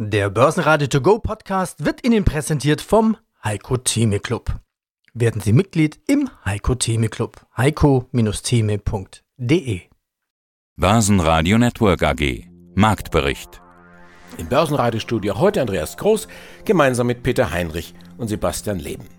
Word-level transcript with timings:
Der 0.00 0.30
Börsenradio 0.30 0.86
To 0.86 1.00
Go 1.00 1.18
Podcast 1.18 1.84
wird 1.84 2.06
Ihnen 2.06 2.24
präsentiert 2.24 2.80
vom 2.80 3.16
Heiko 3.42 3.78
Theme 3.78 4.20
Club. 4.20 4.60
Werden 5.12 5.40
Sie 5.40 5.52
Mitglied 5.52 5.98
im 6.06 6.30
Heiko 6.44 6.76
Theme 6.76 7.08
Club. 7.08 7.44
heiko-theme.de 7.56 9.80
Börsenradio 10.76 11.58
Network 11.58 12.04
AG 12.04 12.44
Marktbericht 12.76 13.60
Im 14.36 14.46
Börsenradiostudio 14.46 15.36
heute 15.36 15.62
Andreas 15.62 15.96
Groß 15.96 16.28
gemeinsam 16.64 17.08
mit 17.08 17.24
Peter 17.24 17.50
Heinrich 17.50 17.92
und 18.18 18.28
Sebastian 18.28 18.78
Leben. 18.78 19.17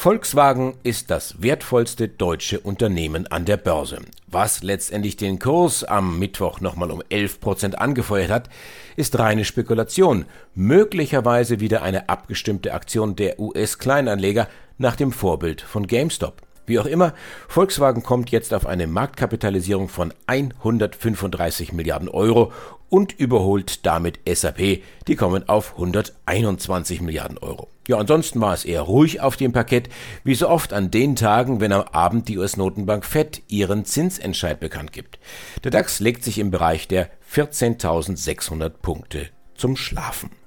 Volkswagen 0.00 0.74
ist 0.84 1.10
das 1.10 1.42
wertvollste 1.42 2.06
deutsche 2.06 2.60
Unternehmen 2.60 3.26
an 3.26 3.44
der 3.46 3.56
Börse. 3.56 3.98
Was 4.28 4.62
letztendlich 4.62 5.16
den 5.16 5.40
Kurs 5.40 5.82
am 5.82 6.20
Mittwoch 6.20 6.60
nochmal 6.60 6.92
um 6.92 7.02
11 7.08 7.40
Prozent 7.40 7.78
angefeuert 7.80 8.30
hat, 8.30 8.48
ist 8.94 9.18
reine 9.18 9.44
Spekulation. 9.44 10.26
Möglicherweise 10.54 11.58
wieder 11.58 11.82
eine 11.82 12.08
abgestimmte 12.08 12.74
Aktion 12.74 13.16
der 13.16 13.40
US-Kleinanleger 13.40 14.46
nach 14.78 14.94
dem 14.94 15.10
Vorbild 15.10 15.62
von 15.62 15.88
GameStop. 15.88 16.42
Wie 16.64 16.78
auch 16.78 16.86
immer, 16.86 17.12
Volkswagen 17.48 18.04
kommt 18.04 18.30
jetzt 18.30 18.54
auf 18.54 18.66
eine 18.66 18.86
Marktkapitalisierung 18.86 19.88
von 19.88 20.14
135 20.28 21.72
Milliarden 21.72 22.08
Euro 22.08 22.52
und 22.88 23.18
überholt 23.18 23.84
damit 23.84 24.20
SAP, 24.32 24.80
die 25.08 25.16
kommen 25.16 25.48
auf 25.48 25.72
121 25.72 27.00
Milliarden 27.00 27.38
Euro. 27.38 27.66
Ja, 27.88 27.96
ansonsten 27.96 28.38
war 28.42 28.52
es 28.52 28.66
eher 28.66 28.82
ruhig 28.82 29.22
auf 29.22 29.36
dem 29.36 29.52
Parkett, 29.52 29.88
wie 30.22 30.34
so 30.34 30.46
oft 30.50 30.74
an 30.74 30.90
den 30.90 31.16
Tagen, 31.16 31.60
wenn 31.60 31.72
am 31.72 31.88
Abend 31.88 32.28
die 32.28 32.36
US-Notenbank 32.36 33.02
FED 33.02 33.42
ihren 33.48 33.86
Zinsentscheid 33.86 34.60
bekannt 34.60 34.92
gibt. 34.92 35.18
Der 35.64 35.70
DAX 35.70 35.98
legt 35.98 36.22
sich 36.22 36.38
im 36.38 36.50
Bereich 36.50 36.86
der 36.86 37.08
14.600 37.32 38.68
Punkte 38.68 39.30
zum 39.54 39.74
Schlafen. 39.74 40.37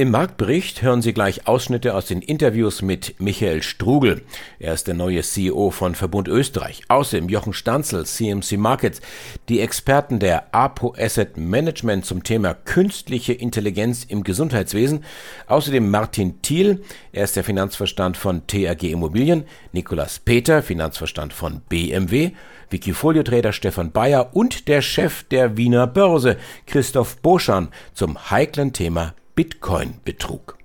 Im 0.00 0.12
Marktbericht 0.12 0.80
hören 0.80 1.02
Sie 1.02 1.12
gleich 1.12 1.46
Ausschnitte 1.46 1.94
aus 1.94 2.06
den 2.06 2.22
Interviews 2.22 2.80
mit 2.80 3.20
Michael 3.20 3.62
Strugel. 3.62 4.22
Er 4.58 4.72
ist 4.72 4.86
der 4.86 4.94
neue 4.94 5.20
CEO 5.20 5.70
von 5.70 5.94
Verbund 5.94 6.26
Österreich. 6.26 6.80
Außerdem 6.88 7.28
Jochen 7.28 7.52
Stanzel, 7.52 8.06
CMC 8.06 8.52
Markets, 8.56 9.02
die 9.50 9.60
Experten 9.60 10.18
der 10.18 10.54
APO 10.54 10.94
Asset 10.96 11.36
Management 11.36 12.06
zum 12.06 12.22
Thema 12.22 12.54
künstliche 12.54 13.34
Intelligenz 13.34 14.04
im 14.04 14.24
Gesundheitswesen. 14.24 15.04
Außerdem 15.48 15.90
Martin 15.90 16.40
Thiel, 16.40 16.82
er 17.12 17.24
ist 17.24 17.36
der 17.36 17.44
Finanzverstand 17.44 18.16
von 18.16 18.46
TAG 18.46 18.82
Immobilien. 18.84 19.44
Nikolas 19.72 20.18
Peter, 20.18 20.62
Finanzverstand 20.62 21.34
von 21.34 21.60
BMW. 21.68 22.30
Wikifolio-Trader 22.70 23.52
Stefan 23.52 23.92
Bayer 23.92 24.30
und 24.32 24.66
der 24.66 24.80
Chef 24.80 25.24
der 25.24 25.58
Wiener 25.58 25.86
Börse, 25.86 26.38
Christoph 26.66 27.18
Boschan, 27.18 27.68
zum 27.92 28.30
heiklen 28.30 28.72
Thema 28.72 29.12
Bitcoin-Betrug. 29.40 30.58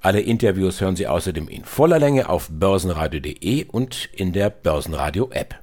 Alle 0.00 0.20
Interviews 0.20 0.80
hören 0.80 0.96
Sie 0.96 1.06
außerdem 1.06 1.46
in 1.46 1.62
voller 1.62 2.00
Länge 2.00 2.28
auf 2.28 2.48
börsenradio.de 2.50 3.66
und 3.68 4.08
in 4.12 4.32
der 4.32 4.50
Börsenradio-App. 4.50 5.54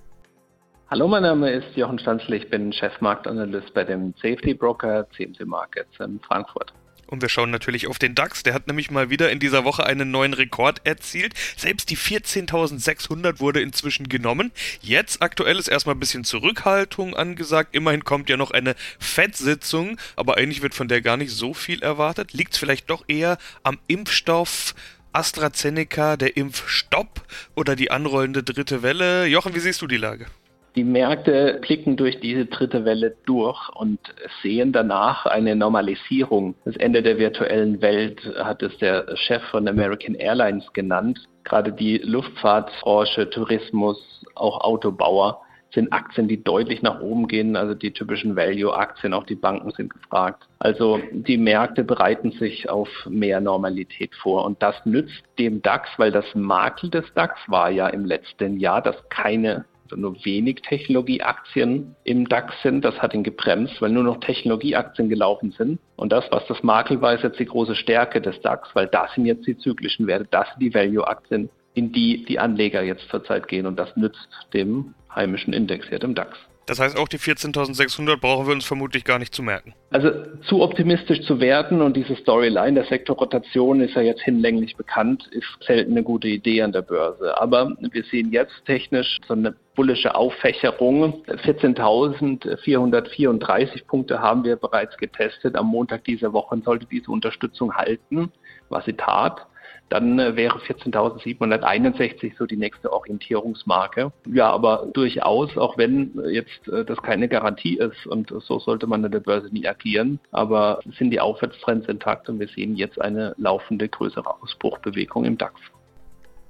Hallo, 0.90 1.10
mein 1.10 1.24
Name 1.24 1.52
ist 1.52 1.76
Jochen 1.76 2.00
Stanzl, 2.00 2.32
ich 2.36 2.50
bin 2.50 2.72
Chefmarktanalyst 2.72 3.74
bei 3.74 3.84
dem 3.84 4.14
Safety 4.22 4.54
Broker 4.54 5.06
CMC 5.18 5.46
Markets 5.46 5.90
in 6.00 6.22
Frankfurt. 6.22 6.72
Und 7.08 7.22
wir 7.22 7.30
schauen 7.30 7.50
natürlich 7.50 7.88
auf 7.88 8.00
den 8.00 8.16
DAX. 8.16 8.44
Der 8.44 8.54
hat 8.54 8.68
nämlich 8.68 8.92
mal 8.92 9.10
wieder 9.10 9.32
in 9.32 9.40
dieser 9.40 9.64
Woche 9.64 9.86
einen 9.86 10.12
neuen 10.12 10.34
Rekord 10.34 10.82
erzielt. 10.86 11.34
Selbst 11.56 11.90
die 11.90 11.98
14.600 11.98 13.40
wurde 13.40 13.62
inzwischen 13.62 14.10
genommen. 14.10 14.52
Jetzt 14.82 15.22
aktuell 15.22 15.58
ist 15.58 15.70
erstmal 15.70 15.96
ein 15.96 16.00
bisschen 16.00 16.24
Zurückhaltung 16.24 17.16
angesagt. 17.16 17.74
Immerhin 17.74 18.04
kommt 18.04 18.30
ja 18.30 18.38
noch 18.38 18.52
eine 18.52 18.76
FED-Sitzung, 19.00 19.98
aber 20.16 20.38
eigentlich 20.38 20.62
wird 20.62 20.76
von 20.76 20.88
der 20.88 21.02
gar 21.02 21.18
nicht 21.18 21.32
so 21.32 21.54
viel 21.54 21.82
erwartet. 21.82 22.34
Liegt 22.34 22.54
es 22.54 22.60
vielleicht 22.60 22.90
doch 22.90 23.06
eher 23.08 23.38
am 23.64 23.80
Impfstoff? 23.88 24.76
AstraZeneca, 25.14 26.16
der 26.16 26.38
Impfstopp 26.38 27.26
oder 27.56 27.76
die 27.76 27.90
anrollende 27.90 28.44
dritte 28.44 28.84
Welle? 28.84 29.26
Jochen, 29.26 29.56
wie 29.56 29.60
siehst 29.60 29.82
du 29.82 29.88
die 29.88 29.98
Lage? 29.98 30.28
Die 30.78 30.84
Märkte 30.84 31.58
blicken 31.60 31.98
durch 31.98 32.20
diese 32.20 32.46
dritte 32.46 32.86
Welle 32.86 33.16
durch 33.26 33.68
und 33.70 33.98
sehen 34.44 34.72
danach 34.72 35.26
eine 35.26 35.56
Normalisierung. 35.56 36.54
Das 36.66 36.76
Ende 36.76 37.02
der 37.02 37.18
virtuellen 37.18 37.82
Welt 37.82 38.22
hat 38.38 38.62
es 38.62 38.78
der 38.78 39.18
Chef 39.18 39.42
von 39.46 39.68
American 39.68 40.14
Airlines 40.14 40.72
genannt. 40.74 41.20
Gerade 41.46 41.74
die 41.74 41.98
Luftfahrtbranche, 41.98 43.28
Tourismus, 43.32 44.24
auch 44.36 44.62
Autobauer 44.62 45.42
sind 45.74 45.92
Aktien, 45.92 46.28
die 46.28 46.44
deutlich 46.44 46.84
nach 46.84 47.02
oben 47.02 47.28
gehen, 47.28 47.56
also 47.56 47.74
die 47.74 47.92
typischen 47.92 48.36
Value-Aktien, 48.36 49.16
auch 49.16 49.26
die 49.26 49.36
Banken 49.36 49.72
sind 49.72 49.92
gefragt. 49.92 50.48
Also 50.60 51.00
die 51.12 51.38
Märkte 51.38 51.84
bereiten 51.84 52.32
sich 52.34 52.70
auf 52.70 52.88
mehr 53.10 53.42
Normalität 53.42 54.14
vor 54.16 54.46
und 54.46 54.62
das 54.62 54.76
nützt 54.86 55.24
dem 55.40 55.64
DAX, 55.64 55.90
weil 55.98 56.12
das 56.12 56.26
Makel 56.36 56.92
des 56.92 57.12
DAX 57.16 57.40
war 57.48 57.72
ja 57.72 57.88
im 57.88 58.06
letzten 58.06 58.60
Jahr, 58.60 58.84
dass 58.84 58.96
keine 59.10 59.66
nur 59.96 60.26
wenig 60.26 60.62
Technologieaktien 60.62 61.96
im 62.04 62.28
DAX 62.28 62.54
sind. 62.62 62.84
Das 62.84 63.02
hat 63.02 63.14
ihn 63.14 63.24
gebremst, 63.24 63.82
weil 63.82 63.92
nur 63.92 64.04
noch 64.04 64.20
Technologieaktien 64.20 65.10
gelaufen 65.10 65.52
sind. 65.52 65.80
Und 65.96 66.12
das, 66.12 66.26
was 66.32 66.46
das 66.48 66.62
Makel 66.64 67.02
war, 67.02 67.14
ist 67.14 67.24
jetzt 67.24 67.40
die 67.40 67.46
große 67.46 67.76
Stärke 67.76 68.22
des 68.22 68.40
DAX, 68.42 68.70
weil 68.74 68.88
das 68.88 69.14
sind 69.14 69.26
jetzt 69.26 69.48
die 69.48 69.58
zyklischen 69.58 70.08
Werte, 70.08 70.28
das 70.30 70.48
sind 70.50 70.62
die 70.62 70.74
Value-Aktien, 70.74 71.50
in 71.74 71.92
die 71.92 72.26
die 72.26 72.40
Anleger 72.40 72.82
jetzt 72.82 73.08
zurzeit 73.10 73.48
gehen. 73.48 73.66
Und 73.66 73.78
das 73.78 73.96
nützt 73.96 74.28
dem 74.54 74.94
heimischen 75.14 75.54
Index 75.54 75.88
hier, 75.88 76.00
dem 76.00 76.16
DAX. 76.16 76.38
Das 76.68 76.80
heißt, 76.80 76.96
auch 76.98 77.08
die 77.08 77.18
14.600 77.18 78.18
brauchen 78.18 78.46
wir 78.46 78.54
uns 78.54 78.66
vermutlich 78.66 79.06
gar 79.06 79.20
nicht 79.20 79.34
zu 79.34 79.42
merken. 79.42 79.74
Also 79.90 80.12
zu 80.50 80.62
optimistisch 80.62 81.22
zu 81.22 81.40
werden 81.40 81.82
und 81.82 81.96
diese 81.96 82.18
Storyline 82.18 82.74
der 82.74 82.84
Sektorrotation 82.84 83.80
ist 83.80 83.96
ja 83.96 84.02
jetzt 84.02 84.22
hinlänglich 84.22 84.76
bekannt, 84.76 85.30
ist 85.32 85.48
selten 85.66 85.94
eine 85.94 86.04
gute 86.04 86.28
Idee 86.28 86.62
an 86.62 86.74
der 86.74 86.82
Börse. 86.82 87.40
Aber 87.40 87.72
wir 87.80 88.04
sehen 88.04 88.34
jetzt 88.34 88.66
technisch 88.66 89.18
so 89.28 89.34
eine 89.34 89.56
bullische 89.76 90.14
Auffächerung. 90.14 91.24
14.434 91.28 93.88
Punkte 93.88 94.20
haben 94.20 94.44
wir 94.44 94.58
bereits 94.58 94.98
getestet. 94.98 95.56
Am 95.56 95.68
Montag 95.68 96.04
dieser 96.04 96.34
Woche 96.34 96.62
sollte 96.66 96.86
diese 96.86 97.12
Unterstützung 97.12 97.74
halten, 97.74 98.30
was 98.68 98.84
sie 98.84 98.94
tat 98.94 99.48
dann 99.90 100.20
äh, 100.20 100.36
wäre 100.36 100.58
14.761 100.60 102.38
so 102.38 102.46
die 102.46 102.58
nächste 102.58 102.92
Orientierungsmarke. 102.92 104.12
Ja, 104.32 104.50
aber 104.50 104.88
durchaus, 104.94 105.58
auch 105.58 105.78
wenn 105.78 106.22
jetzt 106.30 106.68
äh, 106.68 106.86
das 106.86 107.02
keine 107.02 107.28
Garantie 107.28 107.78
ist 107.78 108.06
und 108.08 108.30
so 108.30 108.60
sollte 108.60 108.88
man 108.88 109.06
an 109.06 109.12
der 109.12 109.20
Börse 109.20 109.50
nie 109.52 109.68
agieren, 109.68 110.20
aber 110.32 110.80
sind 110.98 111.12
die 111.12 111.20
Aufwärtstrends 111.20 111.88
intakt 111.88 112.30
und 112.30 112.40
wir 112.40 112.48
sehen 112.48 112.76
jetzt 112.76 113.00
eine 113.00 113.34
laufende 113.38 113.88
größere 113.88 114.42
Ausbruchbewegung 114.42 115.26
im 115.26 115.38
DAX. 115.38 115.60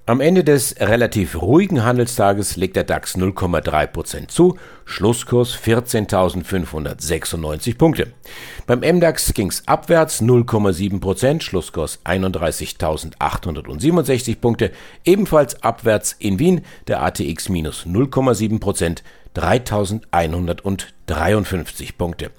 Am 0.08 0.20
Ende 0.22 0.42
des 0.42 0.74
relativ 0.80 1.42
ruhigen 1.42 1.84
Handelstages 1.84 2.56
legt 2.56 2.76
der 2.76 2.84
DAX 2.84 3.18
0,3% 3.18 4.28
zu, 4.28 4.56
Schlusskurs 4.86 5.54
14.596 5.54 7.76
Punkte. 7.76 8.14
Beim 8.66 8.80
MDAX 8.80 9.34
ging 9.34 9.48
es 9.48 9.68
abwärts 9.68 10.22
0,7%, 10.22 11.42
Schlusskurs 11.42 11.98
31.867 12.06 14.40
Punkte, 14.40 14.70
ebenfalls 15.04 15.62
abwärts 15.62 16.16
in 16.18 16.38
Wien 16.38 16.62
der 16.86 17.02
ATX 17.02 17.50
minus 17.50 17.84
0,7%, 17.84 19.02
3153 19.38 21.96
Punkte. 21.96 22.32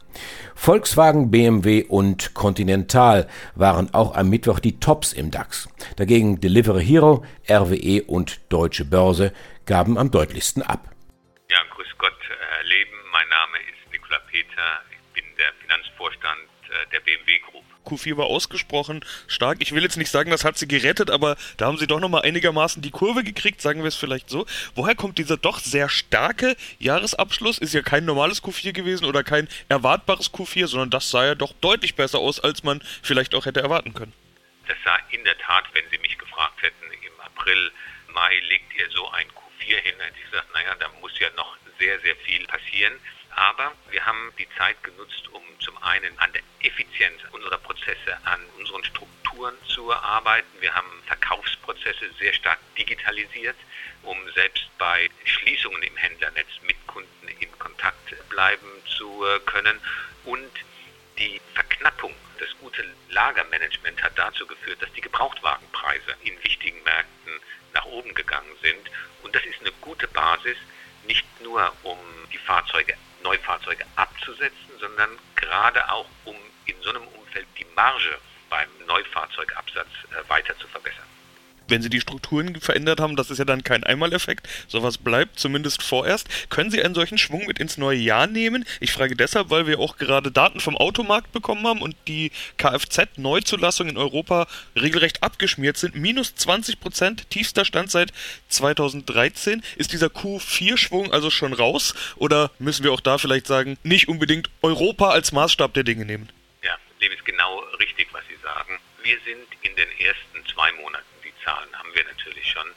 Volkswagen, 0.54 1.32
BMW 1.32 1.86
und 1.86 2.34
Continental 2.34 3.30
waren 3.56 3.94
auch 3.94 4.16
am 4.16 4.30
Mittwoch 4.30 4.60
die 4.60 4.82
Tops 4.82 5.14
im 5.14 5.32
DAX. 5.32 5.70
Dagegen 5.96 6.42
Delivery 6.42 6.84
Hero, 6.84 7.24
RWE 7.50 8.04
und 8.04 8.42
Deutsche 8.52 8.84
Börse 8.84 9.32
gaben 9.66 9.98
am 9.98 10.12
deutlichsten 10.12 10.62
ab. 10.62 10.90
Ja, 11.50 11.60
grüß 11.74 11.88
Gott, 11.98 12.20
Herr 12.28 12.66
Leben. 12.66 12.98
Mein 13.14 13.30
Name 13.30 13.60
ist 13.72 13.90
Nikola 13.94 14.20
Peter. 14.30 14.82
Ich 14.92 15.00
bin 15.14 15.24
der 15.38 15.54
Finanzvorstand 15.62 16.50
äh, 16.68 16.86
der 16.92 17.00
BMW 17.00 17.40
Group. 17.50 17.64
Q4 17.90 18.18
war 18.18 18.28
ausgesprochen 18.28 19.04
stark. 19.28 19.58
Ich 19.62 19.74
will 19.74 19.84
jetzt 19.84 19.98
nicht 19.98 20.12
sagen, 20.12 20.32
das 20.32 20.44
hat 20.44 20.58
sie 20.58 20.68
gerettet, 20.68 21.10
aber 21.10 21.36
da 21.58 21.66
haben 21.66 21.78
sie 21.78 21.88
doch 21.88 22.00
nochmal 22.00 22.24
einigermaßen 22.24 22.82
die 22.82 22.92
Kurve 22.92 23.24
gekriegt, 23.24 23.62
sagen 23.62 23.82
wir 23.82 23.88
es 23.88 23.96
vielleicht 23.96 24.30
so. 24.30 24.46
Woher 24.76 24.96
kommt 24.96 25.18
dieser 25.18 25.38
doch 25.38 25.60
sehr 25.60 25.90
starke 25.90 26.56
Jahresabschluss? 26.80 27.58
Ist 27.58 27.74
ja 27.74 27.82
kein 27.82 28.06
normales 28.06 28.44
Q4 28.44 28.74
gewesen 28.74 29.06
oder 29.06 29.24
kein 29.24 29.48
erwartbares 29.70 30.34
Q4, 30.34 30.68
sondern 30.68 30.90
das 30.90 31.10
sah 31.10 31.26
ja 31.26 31.36
doch 31.36 31.54
deutlich 31.62 31.96
besser 31.96 32.20
aus, 32.20 32.40
als 32.40 32.64
man 32.64 32.82
vielleicht 33.02 33.36
auch 33.36 33.46
hätte 33.46 33.62
erwarten 33.62 33.94
können. 33.94 34.14
Das 34.68 34.78
sah 34.86 34.98
in 35.10 35.24
der 35.24 35.38
Tat, 35.40 35.66
wenn 35.74 35.84
Sie 35.92 35.98
mich 35.98 36.18
gefragt 36.18 36.62
hätten, 36.62 36.86
im 36.92 37.20
April, 37.26 37.72
Mai 38.14 38.40
legt 38.50 38.78
ihr 38.78 38.90
so 38.92 39.10
ein 39.12 39.28
Q4 39.28 39.76
hin, 39.82 39.96
hätte 40.00 40.16
ich 40.18 40.32
gesagt, 40.32 40.48
naja, 40.54 40.76
da 40.80 40.90
muss 41.02 41.18
ja 41.20 41.28
noch 41.36 41.58
sehr, 41.80 42.00
sehr 42.02 42.16
viel 42.18 42.46
passieren. 42.46 42.94
Aber 43.40 43.72
wir 43.90 44.06
haben 44.06 44.34
die 44.38 44.48
Zeit 44.58 44.84
genutzt, 44.84 45.30
um 45.32 45.42
zum 45.62 45.82
einen 45.82 46.20
an 46.20 46.30
der 46.34 46.42
Effizienz 46.60 47.22
unserer 47.32 47.58
Prozesse, 47.60 48.18
an 48.26 48.42
unseren 48.58 48.84
Strukturen 48.84 49.56
zu 49.66 49.94
arbeiten. 49.94 50.50
Wir 50.60 50.76
haben 50.76 50.92
Verkaufsprozesse 51.06 52.12
sehr 52.20 52.34
stark 52.34 52.60
digitalisiert, 52.78 53.56
um 54.04 54.18
selbst 54.36 54.66
bei 54.78 55.10
Schließungen 55.24 55.82
im 55.84 55.96
Händlernetz 55.96 56.50
mit 56.64 56.76
Kunden 56.88 57.30
in 57.40 57.60
Kontakt 57.60 58.14
bleiben 58.28 58.68
zu 58.98 59.24
können. 59.46 59.80
Und 60.26 60.52
Die 61.20 61.42
Verknappung, 61.54 62.14
das 62.40 62.48
gute 62.62 62.84
Lagermanagement 63.10 64.02
hat 64.02 64.18
dazu 64.18 64.48
geführt, 64.48 64.82
dass 64.82 64.92
die 64.94 65.02
Gebrauchtwagenpreise 65.02 66.16
in 66.24 66.42
wichtigen 66.44 66.82
Märkten 66.84 67.34
nach 67.74 67.84
oben 67.86 68.14
gegangen 68.14 68.56
sind. 68.62 68.90
Und 69.24 69.36
das 69.36 69.44
ist 69.46 69.60
eine 69.60 69.72
gute 69.82 70.08
Basis, 70.08 70.56
nicht 71.06 71.26
nur 71.42 71.74
um 71.84 71.98
die 72.32 72.38
Fahrzeuge, 72.38 72.96
Neufahrzeuge 73.30 73.86
abzusetzen, 73.96 74.80
sondern 74.80 75.12
gerade 75.36 75.88
auch 75.92 76.08
um 76.26 76.36
in 76.66 76.76
so 76.82 76.90
einem 76.90 77.04
Umfeld 77.10 77.48
die 77.60 77.66
Marge 77.76 78.18
beim 78.50 78.68
Neufahrzeugabsatz 78.88 79.88
äh, 80.12 80.28
weiter 80.30 80.58
zu 80.58 80.68
verbessern 80.68 81.06
wenn 81.70 81.82
Sie 81.82 81.90
die 81.90 82.02
Strukturen 82.02 82.60
verändert 82.60 83.00
haben, 83.00 83.16
das 83.16 83.30
ist 83.30 83.38
ja 83.38 83.46
dann 83.46 83.64
kein 83.64 83.84
Einmaleffekt, 83.84 84.48
sowas 84.68 84.98
bleibt 84.98 85.40
zumindest 85.40 85.84
vorerst. 85.84 86.28
Können 86.50 86.72
Sie 86.72 86.84
einen 86.84 86.96
solchen 86.96 87.18
Schwung 87.18 87.46
mit 87.46 87.60
ins 87.60 87.78
neue 87.78 87.98
Jahr 87.98 88.28
nehmen? 88.28 88.66
Ich 88.80 88.92
frage 88.92 89.16
deshalb, 89.16 89.50
weil 89.50 89.68
wir 89.68 89.80
auch 89.80 89.98
gerade 89.98 90.32
Daten 90.32 90.60
vom 90.60 90.78
Automarkt 90.78 91.32
bekommen 91.32 91.66
haben 91.68 91.82
und 91.82 91.96
die 92.08 92.32
Kfz-Neuzulassungen 92.58 93.96
in 93.96 93.98
Europa 93.98 94.48
regelrecht 94.76 95.24
abgeschmiert 95.24 95.78
sind. 95.78 95.96
Minus 95.96 96.36
20 96.36 96.80
Prozent, 96.80 97.30
tiefster 97.30 97.66
Stand 97.66 97.92
seit 97.92 98.12
2013. 98.50 99.64
Ist 99.76 99.94
dieser 99.94 100.08
Q4-Schwung 100.08 101.12
also 101.12 101.30
schon 101.30 101.54
raus? 101.54 101.94
Oder 102.16 102.52
müssen 102.60 102.84
wir 102.84 102.92
auch 102.92 103.02
da 103.02 103.18
vielleicht 103.18 103.48
sagen, 103.48 103.78
nicht 103.84 104.08
unbedingt 104.08 104.50
Europa 104.62 105.10
als 105.10 105.32
Maßstab 105.32 105.74
der 105.74 105.84
Dinge 105.84 106.06
nehmen? 106.06 106.30
Ja, 106.64 106.76
dem 107.02 107.12
ist 107.12 107.26
genau 107.26 107.60
richtig, 107.80 108.08
was 108.12 108.24
Sie 108.28 108.38
sagen. 108.44 108.80
Wir 109.04 109.18
sind 109.26 109.48
in 109.62 109.76
den 109.76 109.90
ersten 110.00 110.46
zwei 110.54 110.72
Monaten 110.74 111.06
Zahlen 111.50 111.80
haben 111.80 111.94
wir 111.96 112.04
natürlich 112.04 112.48
schon 112.48 112.68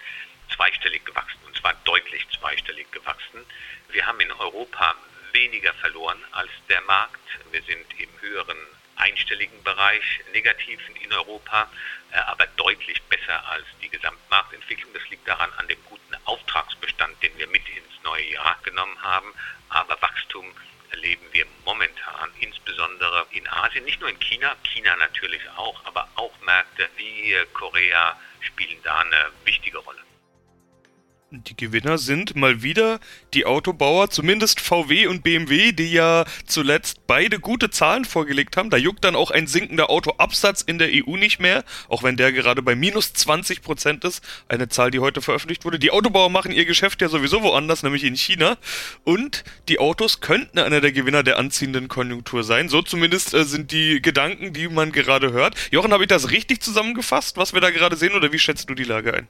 zweistellig 0.55 1.05
gewachsen, 1.05 1.39
und 1.47 1.55
zwar 1.57 1.75
deutlich 1.85 2.27
zweistellig 2.31 2.91
gewachsen. 2.91 3.45
Wir 3.91 4.07
haben 4.07 4.21
in 4.21 4.33
Europa 4.33 4.95
weniger 5.33 5.75
verloren 5.75 6.19
als 6.31 6.51
der 6.71 6.81
Markt. 6.83 7.21
Wir 7.51 7.63
sind 7.65 7.87
im 7.99 8.09
höheren 8.21 8.57
einstelligen 8.97 9.63
Bereich 9.63 10.03
negativ 10.33 10.81
in 11.03 11.13
Europa, 11.13 11.69
äh, 12.13 12.17
aber 12.17 12.47
deutlich 12.57 13.03
besser 13.03 13.47
als 13.49 13.67
die 13.83 13.91
Gesamtmarktentwicklung. 13.91 14.93
Das 14.95 15.07
liegt 15.11 15.29
daran 15.29 15.53
an 15.59 15.69
dem 15.69 15.83
guten 15.85 16.15
Auftragsbestand, 16.25 17.23
den 17.23 17.37
wir 17.37 17.49
mit 17.49 17.69
ins 17.69 18.03
neue 18.05 18.25
Jahr 18.25 18.59
genommen 18.63 18.97
haben. 19.03 19.35
Aber 19.69 20.01
Wachstum 20.01 20.47
erleben 20.91 21.27
wir 21.33 21.47
momentan, 21.67 22.31
insbesondere 22.41 23.27
in 23.33 23.47
Asien, 23.49 23.85
nicht 23.85 24.01
nur 24.01 24.09
in 24.09 24.19
China, 24.21 24.57
China 24.65 24.97
natürlich 24.97 25.43
auch, 25.57 25.85
aber 25.85 26.09
auch 26.15 26.33
Märkte 26.41 26.89
wie 26.97 27.37
Korea, 27.53 28.17
spielen 28.43 28.79
da 28.83 28.99
eine 29.01 29.31
wichtige 29.45 29.79
Rolle. 29.79 29.99
Die 31.35 31.57
Gewinner 31.57 31.97
sind 31.97 32.37
mal 32.37 32.63
wieder 32.63 33.01
die 33.33 33.47
Autobauer, 33.47 34.11
zumindest 34.11 34.61
VW 34.61 35.07
und 35.07 35.23
BMW, 35.23 35.73
die 35.73 35.91
ja 35.91 36.27
zuletzt 36.45 37.07
beide 37.07 37.41
gute 37.41 37.71
Zahlen 37.71 38.05
vorgelegt 38.05 38.59
haben. 38.59 38.69
Da 38.69 38.77
juckt 38.77 39.03
dann 39.03 39.17
auch 39.17 39.31
ein 39.31 39.47
sinkender 39.47 39.89
Autoabsatz 39.89 40.61
in 40.61 40.77
der 40.77 40.91
EU 40.93 41.17
nicht 41.17 41.41
mehr, 41.41 41.65
auch 41.89 42.03
wenn 42.03 42.19
der 42.19 42.33
gerade 42.33 42.61
bei 42.61 42.75
minus 42.75 43.15
20 43.15 43.63
Prozent 43.63 44.05
ist. 44.05 44.23
Eine 44.47 44.69
Zahl, 44.69 44.91
die 44.91 44.99
heute 44.99 45.23
veröffentlicht 45.23 45.65
wurde. 45.65 45.79
Die 45.79 45.91
Autobauer 45.91 46.29
machen 46.29 46.53
ihr 46.53 46.67
Geschäft 46.67 47.01
ja 47.01 47.09
sowieso 47.09 47.43
woanders, 47.43 47.83
nämlich 47.83 48.05
in 48.05 48.15
China. 48.15 48.59
Und 49.03 49.43
die 49.71 49.79
Autos 49.79 50.21
könnten 50.21 50.59
einer 50.59 50.83
der 50.83 50.93
Gewinner 50.93 51.23
der 51.23 51.39
anziehenden 51.39 51.89
Konjunktur 51.89 52.45
sein. 52.45 52.69
So 52.69 52.83
zumindest 52.83 53.33
äh, 53.33 53.45
sind 53.45 53.73
die 53.73 54.03
Gedanken, 54.03 54.53
die 54.53 54.69
man 54.69 54.93
gerade 54.93 55.33
hört. 55.33 55.55
Jochen, 55.71 55.95
habe 55.95 56.05
ich 56.05 56.09
das 56.09 56.31
richtig 56.31 56.63
zusammengefasst, 56.63 57.39
was 57.39 57.55
wir 57.55 57.63
da 57.63 57.71
gerade 57.71 57.97
sehen, 57.97 58.13
oder 58.13 58.33
wie 58.33 58.39
schätzt 58.39 58.69
du 58.69 58.75
die 58.75 58.85
Lage 58.85 59.15
ein? 59.15 59.29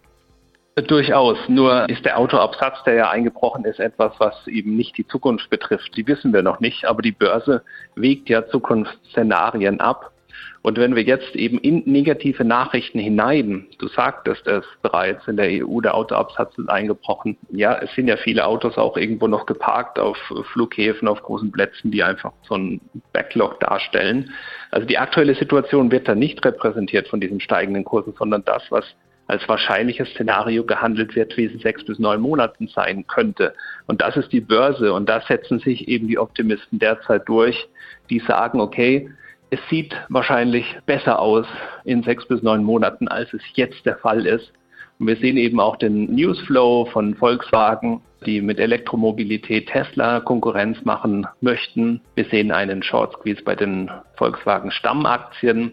Durchaus. 0.74 1.36
Nur 1.48 1.86
ist 1.90 2.04
der 2.06 2.18
Autoabsatz, 2.18 2.82
der 2.84 2.94
ja 2.94 3.10
eingebrochen 3.10 3.66
ist, 3.66 3.78
etwas, 3.78 4.12
was 4.18 4.46
eben 4.46 4.74
nicht 4.74 4.96
die 4.96 5.06
Zukunft 5.06 5.50
betrifft. 5.50 5.94
Die 5.96 6.06
wissen 6.06 6.32
wir 6.32 6.42
noch 6.42 6.60
nicht, 6.60 6.86
aber 6.86 7.02
die 7.02 7.12
Börse 7.12 7.62
wägt 7.94 8.30
ja 8.30 8.46
Zukunftsszenarien 8.48 9.80
ab. 9.80 10.12
Und 10.62 10.78
wenn 10.78 10.94
wir 10.94 11.02
jetzt 11.02 11.34
eben 11.34 11.58
in 11.58 11.82
negative 11.84 12.44
Nachrichten 12.44 13.00
hinein, 13.00 13.66
du 13.78 13.88
sagtest 13.88 14.46
es 14.46 14.64
bereits, 14.80 15.26
in 15.26 15.36
der 15.36 15.66
EU 15.66 15.80
der 15.80 15.94
Autoabsatz 15.94 16.56
ist 16.56 16.70
eingebrochen. 16.70 17.36
Ja, 17.50 17.78
es 17.78 17.92
sind 17.94 18.08
ja 18.08 18.16
viele 18.16 18.46
Autos 18.46 18.78
auch 18.78 18.96
irgendwo 18.96 19.26
noch 19.26 19.44
geparkt 19.44 19.98
auf 19.98 20.16
Flughäfen, 20.52 21.08
auf 21.08 21.22
großen 21.22 21.52
Plätzen, 21.52 21.90
die 21.90 22.02
einfach 22.02 22.32
so 22.48 22.54
einen 22.54 22.80
Backlog 23.12 23.60
darstellen. 23.60 24.30
Also 24.70 24.86
die 24.86 24.98
aktuelle 24.98 25.34
Situation 25.34 25.90
wird 25.90 26.08
da 26.08 26.14
nicht 26.14 26.42
repräsentiert 26.44 27.08
von 27.08 27.20
diesen 27.20 27.40
steigenden 27.40 27.84
Kursen, 27.84 28.14
sondern 28.16 28.44
das, 28.44 28.62
was 28.70 28.84
als 29.26 29.48
wahrscheinliches 29.48 30.10
Szenario 30.10 30.64
gehandelt 30.64 31.14
wird, 31.14 31.36
wie 31.36 31.46
es 31.46 31.52
in 31.52 31.60
sechs 31.60 31.84
bis 31.84 31.98
neun 31.98 32.20
Monaten 32.20 32.68
sein 32.68 33.06
könnte. 33.06 33.54
Und 33.86 34.00
das 34.00 34.16
ist 34.16 34.32
die 34.32 34.40
Börse. 34.40 34.92
Und 34.92 35.08
da 35.08 35.20
setzen 35.20 35.58
sich 35.58 35.88
eben 35.88 36.08
die 36.08 36.18
Optimisten 36.18 36.78
derzeit 36.78 37.28
durch, 37.28 37.68
die 38.10 38.20
sagen, 38.20 38.60
okay, 38.60 39.10
es 39.50 39.60
sieht 39.68 39.94
wahrscheinlich 40.08 40.78
besser 40.86 41.18
aus 41.18 41.46
in 41.84 42.02
sechs 42.02 42.26
bis 42.26 42.42
neun 42.42 42.64
Monaten, 42.64 43.08
als 43.08 43.32
es 43.34 43.42
jetzt 43.54 43.84
der 43.84 43.96
Fall 43.96 44.26
ist. 44.26 44.52
Und 45.02 45.08
wir 45.08 45.16
sehen 45.16 45.36
eben 45.36 45.58
auch 45.58 45.74
den 45.74 46.14
Newsflow 46.14 46.84
von 46.92 47.16
Volkswagen, 47.16 48.00
die 48.24 48.40
mit 48.40 48.60
Elektromobilität 48.60 49.66
Tesla 49.66 50.20
Konkurrenz 50.20 50.84
machen 50.84 51.26
möchten. 51.40 52.00
Wir 52.14 52.24
sehen 52.26 52.52
einen 52.52 52.84
Short 52.84 53.12
Squeeze 53.14 53.42
bei 53.42 53.56
den 53.56 53.90
Volkswagen 54.14 54.70
Stammaktien 54.70 55.72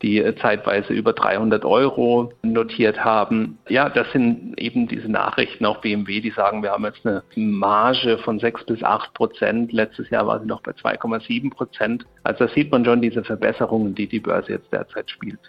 die 0.00 0.18
äh, 0.18 0.36
zeitweise 0.36 0.92
über 0.92 1.12
300 1.12 1.64
Euro 1.64 2.32
notiert 2.42 3.04
haben. 3.04 3.58
Ja, 3.68 3.88
das 3.88 4.12
sind 4.12 4.56
eben 4.56 4.86
diese 4.86 5.08
Nachrichten, 5.08 5.66
auch 5.66 5.80
BMW, 5.80 6.20
die 6.20 6.30
sagen, 6.30 6.62
wir 6.62 6.70
haben 6.70 6.84
jetzt 6.84 7.04
eine 7.04 7.24
Marge 7.34 8.18
von 8.18 8.38
6 8.38 8.64
bis 8.66 8.84
8 8.84 9.12
Prozent. 9.12 9.72
Letztes 9.72 10.08
Jahr 10.10 10.28
war 10.28 10.38
sie 10.38 10.46
noch 10.46 10.62
bei 10.62 10.70
2,7 10.70 11.50
Prozent. 11.50 12.06
Also 12.22 12.46
da 12.46 12.54
sieht 12.54 12.70
man 12.70 12.84
schon 12.84 13.02
diese 13.02 13.24
Verbesserungen, 13.24 13.96
die 13.96 14.06
die 14.06 14.20
Börse 14.20 14.52
jetzt 14.52 14.72
derzeit 14.72 15.10
spielt. 15.10 15.40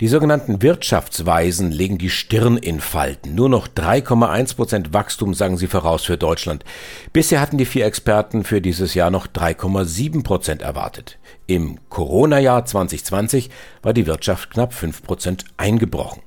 Die 0.00 0.08
sogenannten 0.08 0.60
Wirtschaftsweisen 0.60 1.70
legen 1.70 1.98
die 1.98 2.10
Stirn 2.10 2.56
in 2.56 2.80
Falten. 2.80 3.36
Nur 3.36 3.48
noch 3.48 3.68
3,1 3.68 4.56
Prozent 4.56 4.92
Wachstum 4.92 5.34
sagen 5.34 5.56
sie 5.56 5.68
voraus 5.68 6.04
für 6.04 6.16
Deutschland. 6.16 6.64
Bisher 7.12 7.40
hatten 7.40 7.58
die 7.58 7.64
vier 7.64 7.86
Experten 7.86 8.42
für 8.42 8.60
dieses 8.60 8.94
Jahr 8.94 9.12
noch 9.12 9.28
3,7 9.28 10.24
Prozent 10.24 10.62
erwartet. 10.62 11.20
Im 11.46 11.78
Corona-Jahr 11.90 12.64
2020 12.64 13.50
war 13.82 13.92
die 13.92 14.08
Wirtschaft 14.08 14.50
knapp 14.50 14.74
5 14.74 15.04
Prozent 15.04 15.44
eingebrochen. 15.58 16.22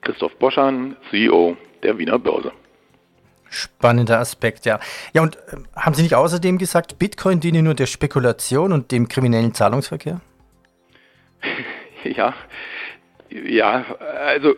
Christoph 0.00 0.36
Boschan, 0.40 0.96
CEO 1.10 1.56
der 1.84 1.98
Wiener 1.98 2.18
Börse. 2.18 2.50
Spannender 3.48 4.18
Aspekt, 4.18 4.66
ja. 4.66 4.80
Ja, 5.12 5.22
und 5.22 5.36
äh, 5.36 5.58
haben 5.76 5.94
Sie 5.94 6.02
nicht 6.02 6.16
außerdem 6.16 6.58
gesagt, 6.58 6.98
Bitcoin 6.98 7.38
diene 7.38 7.62
nur 7.62 7.74
der 7.74 7.86
Spekulation 7.86 8.72
und 8.72 8.90
dem 8.90 9.06
kriminellen 9.06 9.54
Zahlungsverkehr? 9.54 10.20
Ja, 12.04 12.34
ja, 13.46 13.84
also 14.26 14.54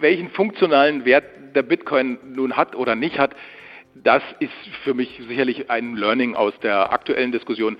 welchen 0.00 0.30
funktionalen 0.30 1.04
Wert 1.04 1.24
der 1.54 1.62
Bitcoin 1.62 2.18
nun 2.34 2.56
hat 2.56 2.74
oder 2.74 2.94
nicht 2.94 3.18
hat, 3.18 3.34
das 3.94 4.22
ist 4.40 4.52
für 4.84 4.94
mich 4.94 5.20
sicherlich 5.28 5.70
ein 5.70 5.96
Learning 5.96 6.34
aus 6.34 6.58
der 6.60 6.92
aktuellen 6.92 7.30
Diskussion. 7.30 7.76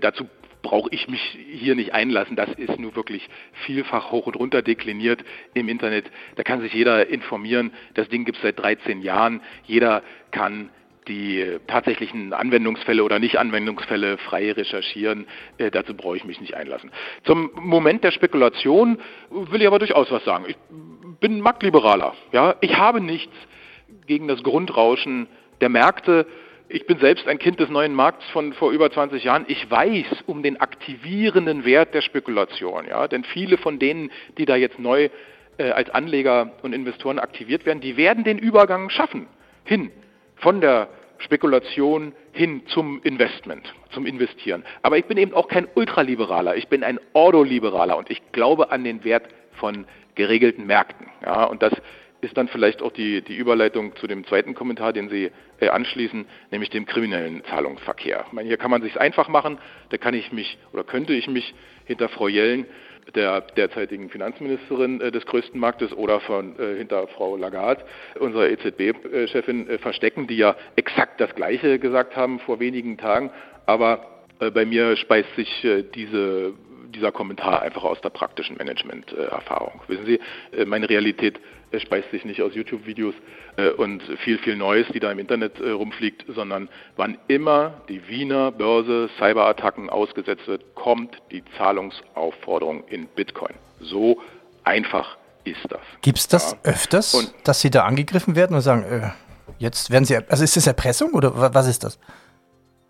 Dazu 0.00 0.26
brauche 0.62 0.90
ich 0.92 1.08
mich 1.08 1.38
hier 1.50 1.74
nicht 1.74 1.94
einlassen. 1.94 2.36
Das 2.36 2.50
ist 2.54 2.78
nur 2.78 2.96
wirklich 2.96 3.28
vielfach 3.66 4.10
hoch 4.10 4.26
und 4.26 4.36
runter 4.36 4.62
dekliniert 4.62 5.24
im 5.54 5.68
Internet. 5.68 6.10
Da 6.36 6.42
kann 6.42 6.60
sich 6.60 6.72
jeder 6.72 7.08
informieren. 7.08 7.72
Das 7.94 8.08
Ding 8.08 8.24
gibt 8.24 8.38
es 8.38 8.42
seit 8.42 8.58
13 8.58 9.02
Jahren. 9.02 9.42
Jeder 9.64 10.02
kann 10.30 10.70
die 11.08 11.58
tatsächlichen 11.66 12.32
Anwendungsfälle 12.32 13.02
oder 13.02 13.18
Nicht-Anwendungsfälle 13.18 14.18
frei 14.18 14.52
recherchieren. 14.52 15.26
Äh, 15.58 15.70
dazu 15.70 15.94
brauche 15.94 16.16
ich 16.16 16.24
mich 16.24 16.40
nicht 16.40 16.54
einlassen. 16.54 16.90
Zum 17.24 17.50
Moment 17.54 18.04
der 18.04 18.10
Spekulation 18.10 18.98
will 19.30 19.60
ich 19.60 19.66
aber 19.66 19.78
durchaus 19.78 20.10
was 20.10 20.24
sagen. 20.24 20.44
Ich 20.48 20.56
bin 21.20 21.40
Marktliberaler. 21.40 22.14
Ja? 22.32 22.56
Ich 22.60 22.76
habe 22.76 23.00
nichts 23.00 23.34
gegen 24.06 24.28
das 24.28 24.42
Grundrauschen 24.42 25.26
der 25.60 25.68
Märkte. 25.68 26.26
Ich 26.68 26.86
bin 26.86 26.98
selbst 26.98 27.26
ein 27.26 27.38
Kind 27.38 27.58
des 27.58 27.68
neuen 27.68 27.94
Markts 27.94 28.24
von 28.30 28.52
vor 28.52 28.70
über 28.70 28.90
20 28.90 29.24
Jahren. 29.24 29.44
Ich 29.48 29.70
weiß 29.70 30.24
um 30.26 30.42
den 30.42 30.60
aktivierenden 30.60 31.64
Wert 31.64 31.94
der 31.94 32.02
Spekulation. 32.02 32.86
Ja? 32.86 33.08
Denn 33.08 33.24
viele 33.24 33.58
von 33.58 33.78
denen, 33.78 34.10
die 34.38 34.44
da 34.44 34.56
jetzt 34.56 34.78
neu 34.78 35.08
äh, 35.58 35.70
als 35.70 35.90
Anleger 35.90 36.52
und 36.62 36.72
Investoren 36.72 37.18
aktiviert 37.18 37.66
werden, 37.66 37.80
die 37.80 37.96
werden 37.96 38.22
den 38.22 38.38
Übergang 38.38 38.90
schaffen 38.90 39.26
hin 39.64 39.90
von 40.40 40.60
der 40.60 40.88
Spekulation 41.18 42.12
hin 42.32 42.62
zum 42.66 43.00
Investment, 43.02 43.74
zum 43.90 44.06
Investieren. 44.06 44.64
Aber 44.82 44.96
ich 44.96 45.04
bin 45.04 45.18
eben 45.18 45.34
auch 45.34 45.48
kein 45.48 45.68
Ultraliberaler, 45.74 46.56
ich 46.56 46.68
bin 46.68 46.82
ein 46.82 46.98
Ordoliberaler 47.12 47.96
und 47.96 48.10
ich 48.10 48.20
glaube 48.32 48.70
an 48.70 48.84
den 48.84 49.04
Wert 49.04 49.28
von 49.52 49.86
geregelten 50.14 50.66
Märkten. 50.66 51.06
Ja, 51.24 51.44
und 51.44 51.62
das 51.62 51.72
ist 52.22 52.36
dann 52.36 52.48
vielleicht 52.48 52.82
auch 52.82 52.92
die, 52.92 53.22
die 53.22 53.36
Überleitung 53.36 53.96
zu 53.96 54.06
dem 54.06 54.26
zweiten 54.26 54.54
Kommentar, 54.54 54.92
den 54.92 55.08
Sie 55.08 55.30
äh, 55.58 55.68
anschließen, 55.68 56.26
nämlich 56.50 56.70
dem 56.70 56.84
kriminellen 56.86 57.42
Zahlungsverkehr. 57.44 58.24
Ich 58.26 58.32
meine, 58.32 58.48
hier 58.48 58.58
kann 58.58 58.70
man 58.70 58.82
sich 58.82 59.00
einfach 59.00 59.28
machen, 59.28 59.58
da 59.90 59.96
kann 59.96 60.14
ich 60.14 60.32
mich 60.32 60.58
oder 60.72 60.84
könnte 60.84 61.14
ich 61.14 61.28
mich 61.28 61.54
hinter 61.84 62.08
Frau 62.08 62.28
Jellen 62.28 62.66
der 63.14 63.40
derzeitigen 63.40 64.08
Finanzministerin 64.10 65.00
äh, 65.00 65.10
des 65.10 65.26
größten 65.26 65.58
Marktes 65.58 65.92
oder 65.92 66.20
von 66.20 66.58
äh, 66.58 66.76
hinter 66.76 67.06
Frau 67.08 67.36
Lagarde, 67.36 67.84
unserer 68.18 68.48
EZB-Chefin, 68.48 69.68
äh, 69.68 69.78
verstecken, 69.78 70.26
die 70.26 70.36
ja 70.36 70.56
exakt 70.76 71.20
das 71.20 71.34
Gleiche 71.34 71.78
gesagt 71.78 72.16
haben 72.16 72.38
vor 72.40 72.60
wenigen 72.60 72.96
Tagen. 72.96 73.30
Aber 73.66 74.06
bei 74.54 74.64
mir 74.64 74.96
speist 74.96 75.34
sich 75.36 75.66
diese 75.94 76.54
dieser 76.94 77.12
Kommentar 77.12 77.62
einfach 77.62 77.84
aus 77.84 78.00
der 78.00 78.08
praktischen 78.08 78.56
Management-Erfahrung. 78.56 79.80
Wissen 79.86 80.06
Sie, 80.06 80.20
meine 80.64 80.88
Realität 80.88 81.38
äh, 81.70 81.80
speist 81.80 82.10
sich 82.10 82.24
nicht 82.24 82.42
aus 82.42 82.54
YouTube-Videos 82.54 83.14
äh, 83.56 83.70
und 83.70 84.02
viel, 84.24 84.38
viel 84.38 84.56
Neues, 84.56 84.86
die 84.92 85.00
da 85.00 85.10
im 85.10 85.18
Internet 85.18 85.60
rumfliegt, 85.60 86.24
sondern 86.28 86.68
wann 86.96 87.18
immer 87.28 87.80
die 87.88 88.06
Wiener 88.08 88.52
Börse 88.52 89.08
Cyberattacken 89.18 89.90
ausgesetzt 89.90 90.46
wird, 90.46 90.74
kommt 90.74 91.16
die 91.30 91.42
Zahlungsaufforderung 91.56 92.84
in 92.88 93.06
Bitcoin. 93.06 93.54
So 93.80 94.20
einfach 94.64 95.16
ist 95.44 95.66
das. 95.68 95.80
Gibt 96.02 96.18
es 96.18 96.28
das 96.28 96.52
ja. 96.52 96.70
öfters, 96.70 97.14
und 97.14 97.32
dass 97.44 97.60
Sie 97.60 97.70
da 97.70 97.84
angegriffen 97.84 98.36
werden 98.36 98.54
und 98.54 98.62
sagen, 98.62 98.84
äh, 98.84 99.10
jetzt 99.58 99.90
werden 99.90 100.04
Sie, 100.04 100.16
also 100.16 100.44
ist 100.44 100.56
das 100.56 100.66
Erpressung 100.66 101.12
oder 101.12 101.54
was 101.54 101.66
ist 101.66 101.84
das? 101.84 101.98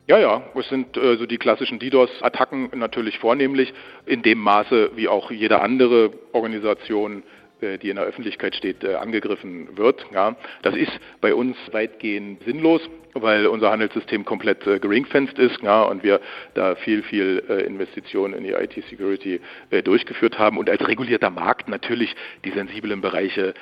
Ja, 0.06 0.18
ja, 0.18 0.42
es 0.56 0.68
sind 0.68 0.96
äh, 0.96 1.16
so 1.16 1.26
die 1.26 1.38
klassischen 1.38 1.78
DDoS-Attacken 1.78 2.70
natürlich 2.74 3.18
vornehmlich 3.18 3.72
in 4.06 4.22
dem 4.22 4.38
Maße, 4.38 4.90
wie 4.96 5.06
auch 5.06 5.30
jede 5.30 5.60
andere 5.60 6.10
Organisation 6.32 7.18
äh, 7.18 7.39
die 7.60 7.90
in 7.90 7.96
der 7.96 8.04
Öffentlichkeit 8.04 8.54
steht, 8.54 8.84
äh, 8.84 8.94
angegriffen 8.94 9.76
wird. 9.76 10.04
Ja, 10.12 10.36
das 10.62 10.74
ist 10.74 10.92
bei 11.20 11.34
uns 11.34 11.56
weitgehend 11.72 12.42
sinnlos, 12.44 12.80
weil 13.14 13.46
unser 13.46 13.70
Handelssystem 13.70 14.24
komplett 14.24 14.66
äh, 14.66 14.78
geringfenst 14.78 15.38
ist 15.38 15.60
ja, 15.62 15.82
und 15.82 16.02
wir 16.02 16.20
da 16.54 16.74
viel, 16.76 17.02
viel 17.02 17.42
äh, 17.48 17.62
Investitionen 17.62 18.34
in 18.34 18.44
die 18.44 18.52
IT-Security 18.52 19.40
äh, 19.70 19.82
durchgeführt 19.82 20.38
haben 20.38 20.58
und 20.58 20.68
als 20.70 20.86
regulierter 20.86 21.30
Markt 21.30 21.68
natürlich 21.68 22.14
die 22.44 22.50
sensiblen 22.50 23.00
Bereiche 23.00 23.54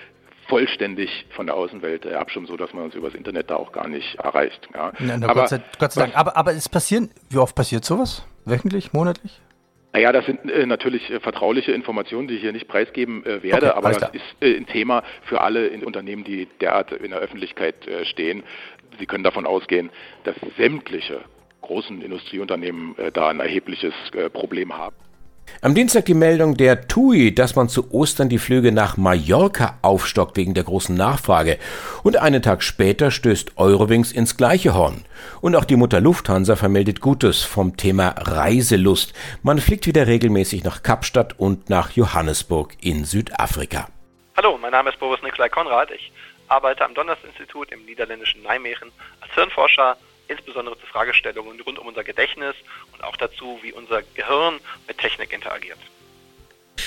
vollständig 0.48 1.26
von 1.30 1.46
der 1.46 1.54
Außenwelt 1.54 2.06
äh, 2.06 2.14
abschirmen, 2.14 2.48
sodass 2.48 2.72
man 2.72 2.84
uns 2.84 2.94
übers 2.94 3.14
Internet 3.14 3.50
da 3.50 3.56
auch 3.56 3.72
gar 3.72 3.88
nicht 3.88 4.16
erreicht. 4.16 4.68
Ja. 4.74 4.92
Na, 4.98 5.18
na, 5.18 5.28
aber, 5.28 5.42
Gott 5.42 5.48
sei, 5.50 5.60
Gott 5.78 5.92
sei 5.92 6.00
Dank. 6.02 6.16
Aber, 6.16 6.36
aber 6.36 6.52
es 6.52 6.68
passieren, 6.68 7.10
wie 7.28 7.38
oft 7.38 7.54
passiert 7.54 7.84
sowas? 7.84 8.24
Wöchentlich, 8.44 8.92
monatlich? 8.92 9.40
Naja, 9.98 10.12
das 10.12 10.26
sind 10.26 10.48
äh, 10.48 10.64
natürlich 10.64 11.10
äh, 11.10 11.18
vertrauliche 11.18 11.72
Informationen, 11.72 12.28
die 12.28 12.36
ich 12.36 12.42
hier 12.42 12.52
nicht 12.52 12.68
preisgeben 12.68 13.26
äh, 13.26 13.42
werde, 13.42 13.70
okay, 13.70 13.76
aber 13.76 13.90
das 13.90 14.10
ist 14.12 14.36
äh, 14.40 14.56
ein 14.56 14.66
Thema 14.66 15.02
für 15.24 15.40
alle 15.40 15.70
Unternehmen, 15.84 16.22
die 16.22 16.46
derart 16.60 16.92
in 16.92 17.10
der 17.10 17.18
Öffentlichkeit 17.18 17.84
äh, 17.88 18.04
stehen. 18.04 18.44
Sie 19.00 19.06
können 19.06 19.24
davon 19.24 19.44
ausgehen, 19.44 19.90
dass 20.22 20.36
sämtliche 20.56 21.22
großen 21.62 22.00
Industrieunternehmen 22.00 22.96
äh, 22.96 23.10
da 23.10 23.28
ein 23.28 23.40
erhebliches 23.40 23.92
Problem 24.32 24.78
haben. 24.78 24.94
Am 25.60 25.74
Dienstag 25.74 26.04
die 26.04 26.14
Meldung 26.14 26.56
der 26.56 26.86
TUI, 26.86 27.34
dass 27.34 27.56
man 27.56 27.68
zu 27.68 27.92
Ostern 27.92 28.28
die 28.28 28.38
Flüge 28.38 28.70
nach 28.70 28.96
Mallorca 28.96 29.78
aufstockt 29.82 30.36
wegen 30.36 30.54
der 30.54 30.62
großen 30.62 30.94
Nachfrage. 30.94 31.58
Und 32.04 32.16
einen 32.16 32.42
Tag 32.42 32.62
später 32.62 33.10
stößt 33.10 33.58
Eurowings 33.58 34.12
ins 34.12 34.36
gleiche 34.36 34.74
Horn. 34.74 35.04
Und 35.40 35.56
auch 35.56 35.64
die 35.64 35.76
Mutter 35.76 36.00
Lufthansa 36.00 36.54
vermeldet 36.54 37.00
Gutes 37.00 37.42
vom 37.42 37.76
Thema 37.76 38.14
Reiselust. 38.18 39.14
Man 39.42 39.58
fliegt 39.58 39.86
wieder 39.86 40.06
regelmäßig 40.06 40.62
nach 40.62 40.84
Kapstadt 40.84 41.38
und 41.38 41.68
nach 41.68 41.90
Johannesburg 41.90 42.74
in 42.80 43.04
Südafrika. 43.04 43.88
Hallo, 44.36 44.56
mein 44.62 44.70
Name 44.70 44.90
ist 44.90 45.00
Boris 45.00 45.20
Nikolai 45.22 45.48
Konrad. 45.48 45.90
Ich 45.90 46.12
arbeite 46.46 46.84
am 46.84 46.94
Donners-Institut 46.94 47.72
im 47.72 47.84
niederländischen 47.84 48.42
Nijmegen 48.42 48.92
als 49.20 49.32
Hirnforscher 49.34 49.96
insbesondere 50.28 50.78
zu 50.78 50.86
Fragestellungen 50.86 51.60
rund 51.60 51.78
um 51.78 51.86
unser 51.86 52.04
Gedächtnis 52.04 52.54
und 52.92 53.02
auch 53.02 53.16
dazu, 53.16 53.58
wie 53.62 53.72
unser 53.72 54.02
Gehirn 54.14 54.60
mit 54.86 54.98
Technik 54.98 55.32
interagiert. 55.32 55.78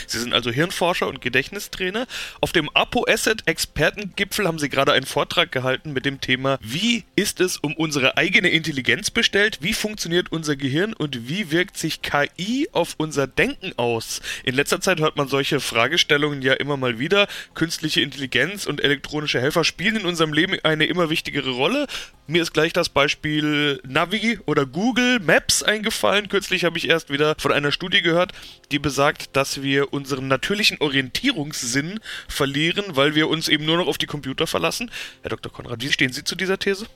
Sie 0.08 0.20
sind 0.20 0.34
also 0.34 0.52
Hirnforscher 0.52 1.08
und 1.08 1.22
Gedächtnistrainer. 1.22 2.08
Auf 2.42 2.52
dem 2.52 2.70
Apo 2.70 3.06
Asset 3.08 3.44
Expertengipfel 3.46 4.48
haben 4.48 4.60
Sie 4.60 4.70
gerade 4.70 4.94
einen 4.94 5.06
Vortrag 5.06 5.52
gehalten 5.52 5.94
mit 5.94 6.06
dem 6.06 6.22
Thema, 6.22 6.58
wie 6.62 7.06
ist 7.16 7.40
es 7.40 7.58
um 7.58 7.74
unsere 7.76 8.18
eigene 8.18 8.50
Intelligenz 8.50 9.12
bestellt, 9.12 9.60
wie 9.62 9.74
funktioniert 9.74 10.32
unser 10.32 10.56
Gehirn 10.56 10.94
und 10.94 11.30
wie 11.30 11.52
wirkt 11.52 11.78
sich 11.78 12.02
KI 12.02 12.70
auf 12.72 12.96
unser 12.98 13.28
Denken 13.28 13.74
aus. 13.78 14.22
In 14.44 14.56
letzter 14.56 14.82
Zeit 14.82 15.00
hört 15.00 15.18
man 15.18 15.28
solche 15.28 15.60
Fragestellungen 15.60 16.42
ja 16.42 16.54
immer 16.54 16.78
mal 16.78 17.00
wieder. 17.00 17.28
Künstliche 17.54 18.02
Intelligenz 18.02 18.66
und 18.66 18.84
elektronische 18.84 19.40
Helfer 19.40 19.64
spielen 19.64 19.98
in 19.98 20.06
unserem 20.06 20.34
Leben 20.34 20.58
eine 20.64 20.86
immer 20.86 21.10
wichtigere 21.10 21.52
Rolle. 21.52 21.88
Mir 22.32 22.44
ist 22.44 22.54
gleich 22.54 22.72
das 22.72 22.88
Beispiel 22.88 23.82
Navi 23.86 24.40
oder 24.46 24.66
Google 24.66 25.20
Maps 25.20 25.64
eingefallen. 25.64 26.30
Kürzlich 26.30 26.64
habe 26.64 26.78
ich 26.78 26.88
erst 26.88 27.10
wieder 27.10 27.36
von 27.38 27.52
einer 27.52 27.74
Studie 27.74 28.02
gehört, 28.02 28.32
die 28.72 28.80
besagt, 28.80 29.36
dass 29.36 29.64
wir 29.64 29.92
unseren 29.92 30.30
natürlichen 30.30 30.80
Orientierungssinn 30.80 32.00
verlieren, 32.30 32.86
weil 32.96 33.16
wir 33.16 33.28
uns 33.28 33.50
eben 33.50 33.66
nur 33.66 33.76
noch 33.76 33.88
auf 33.88 33.98
die 33.98 34.06
Computer 34.06 34.48
verlassen. 34.48 34.90
Herr 35.24 35.32
Dr. 35.32 35.52
Konrad, 35.52 35.82
wie 35.82 35.92
stehen 35.92 36.14
Sie 36.14 36.24
zu 36.24 36.36
dieser 36.36 36.58
These? 36.58 36.88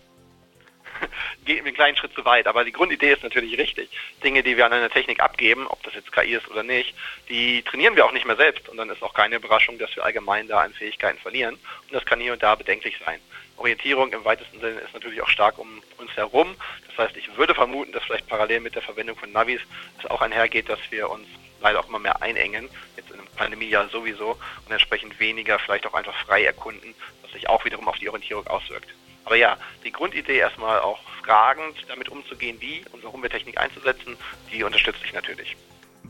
Geht 1.44 1.65
einen 1.65 1.75
kleinen 1.75 1.98
Schritt 1.98 2.13
zu 2.13 2.24
weit, 2.24 2.48
aber 2.48 2.63
die 2.63 2.72
Grundidee 2.72 3.12
ist 3.12 3.24
natürlich 3.24 3.58
richtig. 3.58 3.89
Dinge, 4.24 4.42
die 4.42 4.56
wir 4.56 4.65
an 4.65 4.72
eine 4.72 4.89
Technik 4.89 5.20
abgeben, 5.20 5.68
ob 5.68 5.84
das 5.84 5.96
jetzt 5.96 6.13
KI 6.13 6.36
ist 6.36 6.50
oder 6.50 6.63
nicht, 6.63 6.96
die 7.27 7.62
trainieren 7.63 7.98
wir 7.98 8.06
auch 8.06 8.13
nicht 8.13 8.25
mehr 8.25 8.38
selbst 8.38 8.70
und 8.70 8.77
dann 8.77 8.89
ist 8.89 9.04
auch 9.04 9.13
keine 9.13 9.36
Überraschung, 9.36 9.77
dass 9.80 9.94
wir 9.98 10.06
allgemein 10.06 10.48
da 10.48 10.62
an 10.62 10.72
Fähigkeiten 10.72 11.20
verlieren 11.20 11.56
und 11.56 11.92
das 11.92 12.06
kann 12.06 12.22
hier 12.22 12.32
und 12.32 12.42
da 12.42 12.56
bedenklich 12.56 12.96
sein. 13.06 13.20
Orientierung 13.57 14.12
im 14.12 14.25
weitesten 14.25 14.59
Sinne 14.59 14.79
ist 14.79 14.93
natürlich 14.93 15.21
auch 15.21 15.29
stark 15.29 15.57
um 15.57 15.81
uns 15.97 16.12
herum. 16.15 16.55
Das 16.88 16.97
heißt, 16.97 17.17
ich 17.17 17.35
würde 17.38 17.55
vermuten, 17.55 17.91
dass 17.91 18.03
vielleicht 18.03 18.27
parallel 18.27 18.59
mit 18.59 18.75
der 18.75 18.81
Verwendung 18.81 19.15
von 19.15 19.31
Navis 19.31 19.62
es 20.00 20.09
auch 20.09 20.21
einhergeht, 20.21 20.69
dass 20.69 20.79
wir 20.89 21.09
uns 21.09 21.27
leider 21.62 21.79
auch 21.79 21.88
immer 21.88 22.00
mehr 22.00 22.21
einengen, 22.21 22.69
jetzt 22.97 23.09
in 23.09 23.19
einem 23.19 23.27
Pandemiejahr 23.35 23.89
sowieso, 23.89 24.38
und 24.65 24.71
entsprechend 24.71 25.19
weniger 25.19 25.57
vielleicht 25.59 25.88
auch 25.88 25.93
einfach 25.93 26.15
frei 26.25 26.43
erkunden, 26.43 26.93
was 27.21 27.31
sich 27.31 27.50
auch 27.50 27.63
wiederum 27.65 27.88
auf 27.88 27.97
die 27.97 28.09
Orientierung 28.09 28.45
auswirkt. 28.47 28.89
Aber 29.24 29.35
ja, 29.35 29.57
die 29.83 29.91
Grundidee 29.91 30.38
erstmal 30.38 30.79
auch 30.79 31.00
fragend 31.24 31.77
damit 31.88 32.09
umzugehen, 32.09 32.62
wie 32.62 32.83
und 32.91 33.03
warum 33.03 33.24
wir 33.24 33.29
Technik 33.29 33.57
einzusetzen, 33.57 34.17
die 34.51 34.63
unterstütze 34.63 35.03
ich 35.03 35.13
natürlich 35.13 35.55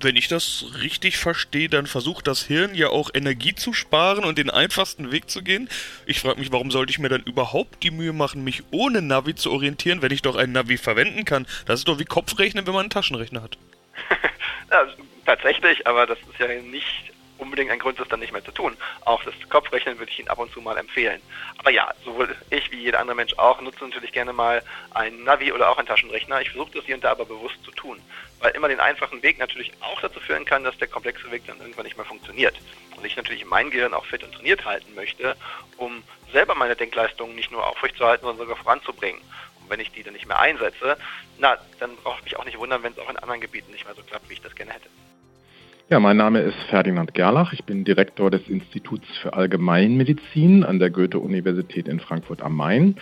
wenn 0.01 0.15
ich 0.15 0.27
das 0.27 0.65
richtig 0.81 1.17
verstehe, 1.17 1.69
dann 1.69 1.87
versucht 1.87 2.27
das 2.27 2.43
Hirn 2.43 2.75
ja 2.75 2.89
auch 2.89 3.09
Energie 3.13 3.55
zu 3.55 3.73
sparen 3.73 4.25
und 4.25 4.37
den 4.37 4.49
einfachsten 4.49 5.11
Weg 5.11 5.29
zu 5.29 5.41
gehen. 5.41 5.69
Ich 6.05 6.19
frage 6.19 6.39
mich, 6.39 6.51
warum 6.51 6.71
sollte 6.71 6.91
ich 6.91 6.99
mir 6.99 7.09
dann 7.09 7.23
überhaupt 7.23 7.83
die 7.83 7.91
Mühe 7.91 8.13
machen, 8.13 8.43
mich 8.43 8.63
ohne 8.71 9.01
Navi 9.01 9.35
zu 9.35 9.51
orientieren, 9.51 10.01
wenn 10.01 10.11
ich 10.11 10.21
doch 10.21 10.35
ein 10.35 10.51
Navi 10.51 10.77
verwenden 10.77 11.25
kann? 11.25 11.47
Das 11.65 11.79
ist 11.79 11.87
doch 11.87 11.99
wie 11.99 12.05
Kopfrechnen, 12.05 12.65
wenn 12.67 12.73
man 12.73 12.83
einen 12.83 12.89
Taschenrechner 12.89 13.43
hat. 13.43 13.57
ja, 14.71 14.87
tatsächlich, 15.25 15.85
aber 15.87 16.05
das 16.05 16.19
ist 16.19 16.39
ja 16.39 16.47
nicht 16.47 17.14
unbedingt 17.38 17.72
ein 17.72 17.80
Grund, 17.80 18.00
das 18.00 18.08
dann 18.08 18.20
nicht 18.20 18.34
mehr 18.34 18.44
zu 18.44 18.51
tun. 18.51 18.75
Auch 19.06 19.24
das 19.24 19.34
Kopfrechnen 19.50 19.98
würde 20.00 20.12
ich 20.12 20.20
Ihnen 20.20 20.30
ab 20.30 20.39
und 20.39 20.51
zu 20.51 20.62
mal 20.62 20.77
empfehlen. 20.77 21.22
Aber 21.58 21.72
ja, 21.72 21.94
sowohl 22.04 22.36
ich 22.50 22.72
wie 22.72 22.80
jeder 22.80 23.00
andere 23.00 23.15
Mensch 23.15 23.34
auch 23.38 23.62
nutze 23.62 23.84
natürlich 23.84 24.12
gerne 24.12 24.34
mal 24.34 24.63
ein 24.92 25.24
Navi 25.24 25.51
oder 25.51 25.70
auch 25.70 25.77
einen 25.77 25.88
Taschenrechner. 25.88 26.42
Ich 26.42 26.51
versuche 26.51 26.72
das 26.75 26.86
hier 26.86 26.96
und 26.96 27.04
da 27.04 27.12
aber 27.12 27.25
bewusst 27.25 27.63
zu 27.63 27.72
tun, 27.72 28.01
weil 28.39 28.51
immer 28.51 28.68
den 28.68 28.80
einfachen 28.80 29.22
Weg 29.24 29.39
natürlich 29.39 29.72
auch 29.82 30.00
dazu 30.01 30.20
führen 30.20 30.46
kann, 30.46 30.63
dass 30.63 30.77
der 30.77 30.88
komplexe 30.88 31.30
Weg 31.32 31.44
dann 31.48 31.60
irgendwann 31.60 31.86
nicht 31.86 31.98
mehr 31.98 32.06
funktioniert. 32.06 32.56
Und 32.96 33.06
ich 33.06 33.15
natürlich 33.15 33.46
mein 33.46 33.70
Gehirn 33.72 33.94
auch 33.94 34.06
fit 34.06 34.24
und 34.24 34.34
trainiert 34.34 34.65
halten 34.65 34.94
möchte, 34.96 35.36
um 35.77 36.04
selber 36.32 36.56
meine 36.56 36.75
Denkleistungen 36.75 37.36
nicht 37.36 37.51
nur 37.51 37.65
aufrechtzuerhalten, 37.65 38.25
sondern 38.25 38.48
sogar 38.48 38.62
voranzubringen. 38.62 39.22
Und 39.62 39.70
wenn 39.70 39.80
ich 39.80 39.92
die 39.92 40.04
dann 40.04 40.13
nicht 40.13 40.27
mehr 40.27 40.39
einsetze, 40.39 40.98
na, 41.38 41.58
dann 41.80 41.96
brauche 41.98 42.20
ich 42.20 42.25
mich 42.25 42.38
auch 42.38 42.46
nicht 42.46 42.58
wundern, 42.58 42.84
wenn 42.84 42.94
es 42.94 43.00
auch 43.00 43.10
in 43.10 43.18
anderen 43.18 43.42
Gebieten 43.42 43.72
nicht 43.72 43.86
mehr 43.86 43.96
so 43.96 44.04
klappt, 44.04 44.30
wie 44.30 44.34
ich 44.34 44.42
das 44.42 44.56
gerne 44.56 44.74
hätte. 44.74 44.89
Ja, 45.88 46.00
mein 46.00 46.18
Name 46.18 46.39
ist 46.39 46.58
Ferdinand 46.72 47.13
Gerlach. 47.13 47.54
Ich 47.54 47.63
bin 47.63 47.84
Direktor 47.84 48.32
des 48.32 48.48
Instituts 48.48 49.06
für 49.22 49.34
Allgemeinmedizin 49.34 50.63
an 50.63 50.80
der 50.80 50.89
Goethe-Universität 50.89 51.88
in 51.88 52.00
Frankfurt 52.00 52.42
am 52.42 52.56
Main 52.56 52.96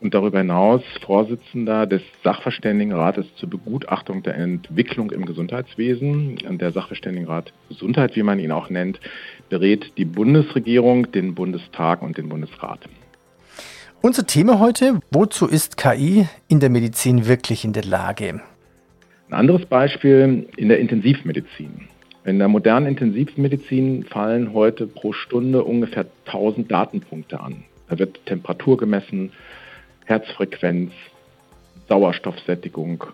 und 0.00 0.12
darüber 0.12 0.38
hinaus 0.38 0.82
Vorsitzender 1.02 1.86
des 1.86 2.02
Sachverständigenrates 2.24 3.26
zur 3.36 3.48
Begutachtung 3.48 4.24
der 4.24 4.34
Entwicklung 4.34 5.12
im 5.12 5.24
Gesundheitswesen. 5.24 6.36
Der 6.58 6.72
Sachverständigenrat 6.72 7.52
Gesundheit, 7.68 8.16
wie 8.16 8.24
man 8.24 8.40
ihn 8.40 8.50
auch 8.50 8.70
nennt, 8.70 8.98
berät 9.48 9.92
die 9.96 10.04
Bundesregierung, 10.04 11.12
den 11.12 11.36
Bundestag 11.36 12.02
und 12.02 12.18
den 12.18 12.28
Bundesrat. 12.28 12.80
Unser 14.02 14.26
Thema 14.26 14.58
heute, 14.58 14.98
wozu 15.12 15.46
ist 15.46 15.76
KI 15.76 16.26
in 16.48 16.58
der 16.58 16.70
Medizin 16.70 17.28
wirklich 17.28 17.64
in 17.64 17.72
der 17.72 17.84
Lage? 17.84 18.40
Ein 19.28 19.34
anderes 19.34 19.64
Beispiel 19.66 20.48
in 20.56 20.68
der 20.68 20.80
Intensivmedizin. 20.80 21.86
In 22.26 22.40
der 22.40 22.48
modernen 22.48 22.88
Intensivmedizin 22.88 24.02
fallen 24.02 24.52
heute 24.52 24.88
pro 24.88 25.12
Stunde 25.12 25.62
ungefähr 25.62 26.06
1000 26.26 26.68
Datenpunkte 26.68 27.38
an. 27.38 27.62
Da 27.88 28.00
wird 28.00 28.26
Temperatur 28.26 28.76
gemessen, 28.76 29.30
Herzfrequenz, 30.06 30.90
Sauerstoffsättigung, 31.88 33.04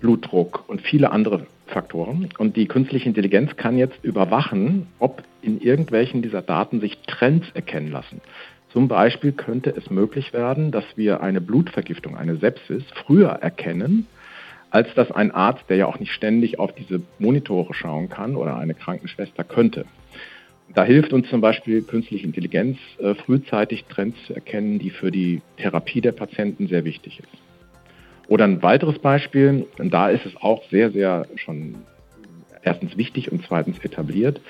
Blutdruck 0.00 0.66
und 0.66 0.80
viele 0.80 1.10
andere 1.10 1.46
Faktoren. 1.66 2.30
Und 2.38 2.56
die 2.56 2.66
künstliche 2.66 3.06
Intelligenz 3.06 3.54
kann 3.56 3.76
jetzt 3.76 4.02
überwachen, 4.02 4.86
ob 4.98 5.22
in 5.42 5.60
irgendwelchen 5.60 6.22
dieser 6.22 6.40
Daten 6.40 6.80
sich 6.80 6.96
Trends 7.06 7.46
erkennen 7.52 7.92
lassen. 7.92 8.22
Zum 8.72 8.88
Beispiel 8.88 9.32
könnte 9.32 9.74
es 9.76 9.90
möglich 9.90 10.32
werden, 10.32 10.70
dass 10.70 10.84
wir 10.96 11.20
eine 11.20 11.42
Blutvergiftung, 11.42 12.16
eine 12.16 12.36
Sepsis, 12.36 12.84
früher 13.04 13.28
erkennen, 13.28 14.06
als 14.70 14.92
dass 14.94 15.10
ein 15.10 15.30
Arzt, 15.30 15.64
der 15.68 15.76
ja 15.76 15.86
auch 15.86 15.98
nicht 15.98 16.12
ständig 16.12 16.58
auf 16.58 16.74
diese 16.74 17.00
Monitore 17.18 17.74
schauen 17.74 18.08
kann 18.08 18.36
oder 18.36 18.56
eine 18.56 18.74
Krankenschwester 18.74 19.44
könnte. 19.44 19.84
Da 20.74 20.84
hilft 20.84 21.12
uns 21.12 21.28
zum 21.30 21.40
Beispiel 21.40 21.82
künstliche 21.82 22.26
Intelligenz, 22.26 22.78
äh, 22.98 23.14
frühzeitig 23.14 23.84
Trends 23.86 24.16
zu 24.26 24.34
erkennen, 24.34 24.78
die 24.78 24.90
für 24.90 25.10
die 25.10 25.40
Therapie 25.56 26.02
der 26.02 26.12
Patienten 26.12 26.68
sehr 26.68 26.84
wichtig 26.84 27.20
ist. 27.20 27.42
Oder 28.28 28.44
ein 28.44 28.62
weiteres 28.62 28.98
Beispiel, 28.98 29.66
da 29.78 30.10
ist 30.10 30.26
es 30.26 30.36
auch 30.36 30.62
sehr, 30.70 30.90
sehr 30.90 31.26
schon 31.36 31.76
erstens 32.62 32.98
wichtig 32.98 33.32
und 33.32 33.44
zweitens 33.46 33.78
etabliert, 33.78 34.40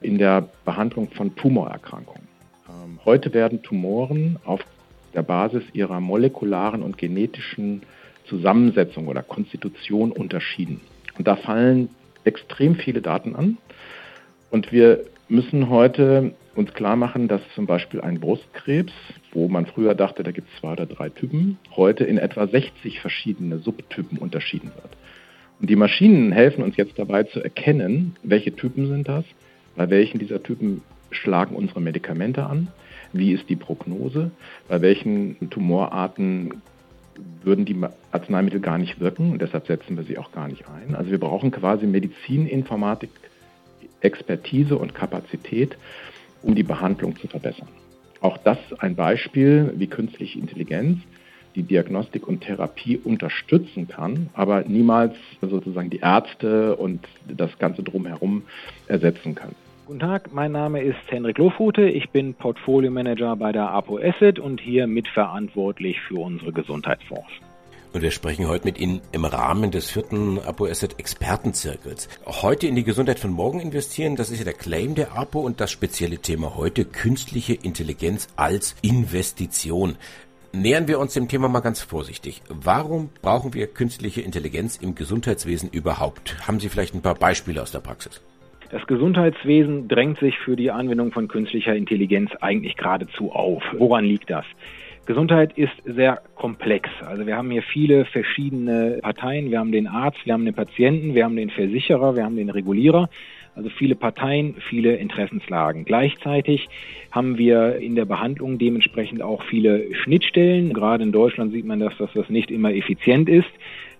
in 0.00 0.16
der 0.16 0.48
Behandlung 0.64 1.10
von 1.10 1.36
Tumorerkrankungen. 1.36 2.26
Ähm, 2.68 2.98
heute 3.04 3.34
werden 3.34 3.62
Tumoren 3.62 4.38
auf 4.44 4.60
der 5.14 5.22
Basis 5.22 5.64
ihrer 5.74 6.00
molekularen 6.00 6.82
und 6.82 6.96
genetischen 6.96 7.82
Zusammensetzung 8.30 9.08
oder 9.08 9.22
Konstitution 9.22 10.12
unterschieden. 10.12 10.80
Und 11.18 11.28
da 11.28 11.36
fallen 11.36 11.90
extrem 12.24 12.76
viele 12.76 13.02
Daten 13.02 13.36
an. 13.36 13.58
Und 14.50 14.72
wir 14.72 15.04
müssen 15.28 15.68
heute 15.68 16.32
uns 16.54 16.72
klar 16.72 16.96
machen, 16.96 17.28
dass 17.28 17.40
zum 17.54 17.66
Beispiel 17.66 18.00
ein 18.00 18.20
Brustkrebs, 18.20 18.92
wo 19.32 19.48
man 19.48 19.66
früher 19.66 19.94
dachte, 19.94 20.22
da 20.22 20.30
gibt 20.32 20.48
es 20.48 20.60
zwei 20.60 20.72
oder 20.72 20.86
drei 20.86 21.08
Typen, 21.08 21.58
heute 21.76 22.04
in 22.04 22.18
etwa 22.18 22.46
60 22.46 23.00
verschiedene 23.00 23.58
Subtypen 23.58 24.18
unterschieden 24.18 24.70
wird. 24.74 24.96
Und 25.60 25.68
die 25.68 25.76
Maschinen 25.76 26.32
helfen 26.32 26.64
uns 26.64 26.76
jetzt 26.76 26.98
dabei 26.98 27.24
zu 27.24 27.42
erkennen, 27.42 28.16
welche 28.22 28.54
Typen 28.56 28.88
sind 28.88 29.08
das, 29.08 29.24
bei 29.76 29.90
welchen 29.90 30.18
dieser 30.18 30.42
Typen 30.42 30.82
schlagen 31.10 31.54
unsere 31.54 31.80
Medikamente 31.80 32.46
an, 32.46 32.68
wie 33.12 33.32
ist 33.32 33.48
die 33.48 33.56
Prognose, 33.56 34.30
bei 34.68 34.80
welchen 34.80 35.50
Tumorarten 35.50 36.62
würden 37.42 37.64
die 37.64 37.76
Arzneimittel 38.12 38.60
gar 38.60 38.78
nicht 38.78 39.00
wirken 39.00 39.32
und 39.32 39.42
deshalb 39.42 39.66
setzen 39.66 39.96
wir 39.96 40.04
sie 40.04 40.18
auch 40.18 40.32
gar 40.32 40.48
nicht 40.48 40.64
ein. 40.68 40.94
Also 40.94 41.10
wir 41.10 41.20
brauchen 41.20 41.50
quasi 41.50 41.86
Medizininformatik, 41.86 43.10
Expertise 44.00 44.76
und 44.76 44.94
Kapazität, 44.94 45.76
um 46.42 46.54
die 46.54 46.62
Behandlung 46.62 47.16
zu 47.16 47.28
verbessern. 47.28 47.68
Auch 48.20 48.38
das 48.38 48.58
ein 48.78 48.96
Beispiel, 48.96 49.72
wie 49.76 49.86
künstliche 49.86 50.38
Intelligenz 50.38 50.98
die 51.54 51.62
Diagnostik 51.62 52.28
und 52.28 52.42
Therapie 52.42 52.96
unterstützen 52.96 53.88
kann, 53.88 54.28
aber 54.34 54.62
niemals 54.62 55.16
sozusagen 55.40 55.90
die 55.90 55.98
Ärzte 55.98 56.76
und 56.76 57.00
das 57.26 57.58
Ganze 57.58 57.82
drumherum 57.82 58.42
ersetzen 58.86 59.34
kann. 59.34 59.54
Guten 59.90 59.98
Tag, 59.98 60.32
mein 60.32 60.52
Name 60.52 60.84
ist 60.84 61.00
Henrik 61.08 61.36
Lofrute. 61.38 61.82
Ich 61.82 62.10
bin 62.10 62.34
Portfolio 62.34 62.92
Manager 62.92 63.34
bei 63.34 63.50
der 63.50 63.70
Apo 63.70 63.98
Asset 63.98 64.38
und 64.38 64.60
hier 64.60 64.86
mitverantwortlich 64.86 65.96
für 66.06 66.20
unsere 66.20 66.52
Gesundheitsfonds. 66.52 67.28
Und 67.92 68.00
wir 68.00 68.12
sprechen 68.12 68.46
heute 68.46 68.66
mit 68.66 68.78
Ihnen 68.78 69.00
im 69.10 69.24
Rahmen 69.24 69.72
des 69.72 69.90
vierten 69.90 70.38
Apo 70.38 70.66
Asset 70.66 71.00
Expertenzirkels. 71.00 72.08
Heute 72.24 72.68
in 72.68 72.76
die 72.76 72.84
Gesundheit 72.84 73.18
von 73.18 73.32
morgen 73.32 73.58
investieren, 73.58 74.14
das 74.14 74.30
ist 74.30 74.38
ja 74.38 74.44
der 74.44 74.52
Claim 74.52 74.94
der 74.94 75.18
Apo 75.18 75.40
und 75.40 75.60
das 75.60 75.72
spezielle 75.72 76.18
Thema 76.18 76.54
heute 76.54 76.84
künstliche 76.84 77.54
Intelligenz 77.54 78.28
als 78.36 78.76
Investition. 78.82 79.96
Nähern 80.52 80.86
wir 80.86 81.00
uns 81.00 81.14
dem 81.14 81.26
Thema 81.26 81.48
mal 81.48 81.58
ganz 81.58 81.80
vorsichtig. 81.80 82.42
Warum 82.48 83.10
brauchen 83.22 83.54
wir 83.54 83.66
künstliche 83.66 84.20
Intelligenz 84.20 84.76
im 84.76 84.94
Gesundheitswesen 84.94 85.68
überhaupt? 85.68 86.46
Haben 86.46 86.60
Sie 86.60 86.68
vielleicht 86.68 86.94
ein 86.94 87.02
paar 87.02 87.16
Beispiele 87.16 87.60
aus 87.60 87.72
der 87.72 87.80
Praxis? 87.80 88.20
Das 88.70 88.86
Gesundheitswesen 88.86 89.88
drängt 89.88 90.20
sich 90.20 90.38
für 90.38 90.54
die 90.54 90.70
Anwendung 90.70 91.10
von 91.10 91.26
künstlicher 91.26 91.74
Intelligenz 91.74 92.30
eigentlich 92.40 92.76
geradezu 92.76 93.32
auf. 93.32 93.64
Woran 93.76 94.04
liegt 94.04 94.30
das? 94.30 94.44
Gesundheit 95.06 95.58
ist 95.58 95.72
sehr 95.84 96.22
komplex. 96.36 96.88
Also 97.04 97.26
wir 97.26 97.36
haben 97.36 97.50
hier 97.50 97.62
viele 97.62 98.04
verschiedene 98.04 99.00
Parteien. 99.02 99.50
Wir 99.50 99.58
haben 99.58 99.72
den 99.72 99.88
Arzt, 99.88 100.24
wir 100.24 100.34
haben 100.34 100.44
den 100.44 100.54
Patienten, 100.54 101.16
wir 101.16 101.24
haben 101.24 101.34
den 101.34 101.50
Versicherer, 101.50 102.14
wir 102.14 102.22
haben 102.22 102.36
den 102.36 102.48
Regulierer. 102.48 103.10
Also 103.56 103.70
viele 103.70 103.96
Parteien, 103.96 104.54
viele 104.68 104.94
Interessenslagen. 104.94 105.84
Gleichzeitig 105.84 106.68
haben 107.10 107.38
wir 107.38 107.76
in 107.78 107.96
der 107.96 108.04
Behandlung 108.04 108.58
dementsprechend 108.58 109.20
auch 109.20 109.42
viele 109.42 109.92
Schnittstellen. 109.96 110.72
Gerade 110.72 111.02
in 111.02 111.10
Deutschland 111.10 111.52
sieht 111.52 111.64
man, 111.64 111.80
dass 111.80 111.94
das 111.96 112.30
nicht 112.30 112.52
immer 112.52 112.72
effizient 112.72 113.28
ist 113.28 113.50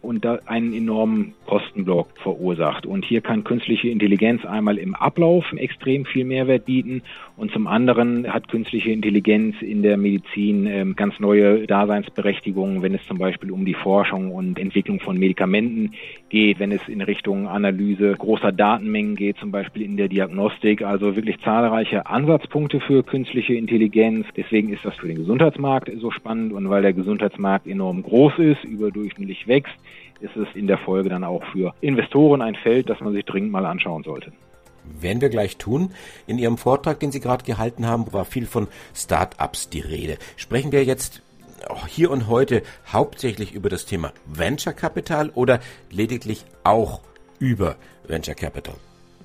und 0.02 0.25
da 0.25 0.38
einen 0.47 0.73
enormen 0.73 1.35
Kostenblock 1.47 2.09
verursacht. 2.23 2.87
Und 2.87 3.04
hier 3.04 3.21
kann 3.21 3.45
künstliche 3.45 3.88
Intelligenz 3.88 4.45
einmal 4.45 4.78
im 4.78 4.95
Ablauf 4.95 5.45
extrem 5.52 6.04
viel 6.04 6.25
Mehrwert 6.25 6.64
bieten 6.64 7.02
und 7.40 7.52
zum 7.52 7.66
anderen 7.66 8.30
hat 8.30 8.49
künstliche 8.49 8.91
Intelligenz 8.91 9.56
in 9.63 9.82
der 9.82 9.97
Medizin 9.97 10.67
ähm, 10.67 10.95
ganz 10.95 11.19
neue 11.21 11.67
Daseinsberechtigungen, 11.67 12.82
wenn 12.82 12.95
es 12.95 13.06
zum 13.06 13.17
Beispiel 13.17 13.50
um 13.50 13.65
die 13.65 13.73
Forschung 13.73 14.30
und 14.30 14.58
Entwicklung 14.58 15.00
von 15.00 15.19
Medikamenten 15.19 15.93
geht, 16.28 16.58
wenn 16.58 16.71
es 16.71 16.86
in 16.86 17.00
Richtung 17.00 17.49
Analyse 17.49 18.13
großer 18.13 18.52
Datenmengen 18.52 19.17
geht, 19.17 19.39
zum 19.39 19.52
Beispiel 19.52 19.80
in 19.80 19.97
der 19.97 20.08
Diagnostik. 20.08 20.82
Also 20.82 21.17
wirklich 21.17 21.41
zahlreiche 21.41 22.06
Ansatzpunkte 22.06 22.78
für 22.80 23.02
künstliche 23.02 23.54
Intelligenz. 23.54 24.26
Deswegen 24.36 24.71
ist 24.71 24.84
das 24.84 24.97
für 24.97 25.08
den 25.08 25.17
Gesundheitsmarkt 25.17 25.91
so 25.99 26.10
spannend 26.10 26.52
und 26.52 26.69
weil 26.69 26.82
der 26.82 26.93
Gesundheitsmarkt 26.93 27.67
enorm 27.67 28.02
groß 28.02 28.39
ist, 28.39 28.65
überdurchschnittlich 28.65 29.49
wächst, 29.49 29.75
ist 30.21 30.37
es 30.37 30.49
in 30.54 30.67
der 30.67 30.78
Folge 30.78 31.09
dann 31.09 31.25
auch 31.25 31.43
für 31.52 31.75
Investoren 31.80 32.43
ein 32.43 32.54
Feld, 32.54 32.89
das 32.89 33.00
man 33.00 33.13
sich 33.13 33.25
dringend 33.25 33.52
mal 33.52 33.67
anschauen 33.67 34.02
sollte. 34.02 34.33
Werden 35.00 35.21
wir 35.21 35.28
gleich 35.28 35.56
tun. 35.56 35.93
In 36.26 36.39
Ihrem 36.39 36.56
Vortrag, 36.56 37.00
den 37.00 37.13
Sie 37.13 37.21
gerade 37.21 37.45
gehalten 37.45 37.87
haben, 37.87 38.13
war 38.13 38.25
viel 38.25 38.47
von 38.47 38.69
Start-ups 38.95 39.69
die 39.69 39.80
Rede. 39.80 40.17
Sprechen 40.37 40.73
wir 40.73 40.85
jetzt 40.85 41.23
hier 41.87 42.11
und 42.11 42.28
heute 42.28 42.63
hauptsächlich 42.91 43.54
über 43.54 43.69
das 43.69 43.87
Thema 43.87 44.13
Venture 44.26 44.73
Capital 44.73 45.30
oder 45.35 45.61
lediglich 45.91 46.45
auch 46.65 47.00
über 47.39 47.76
Venture 48.06 48.35
Capital? 48.35 48.75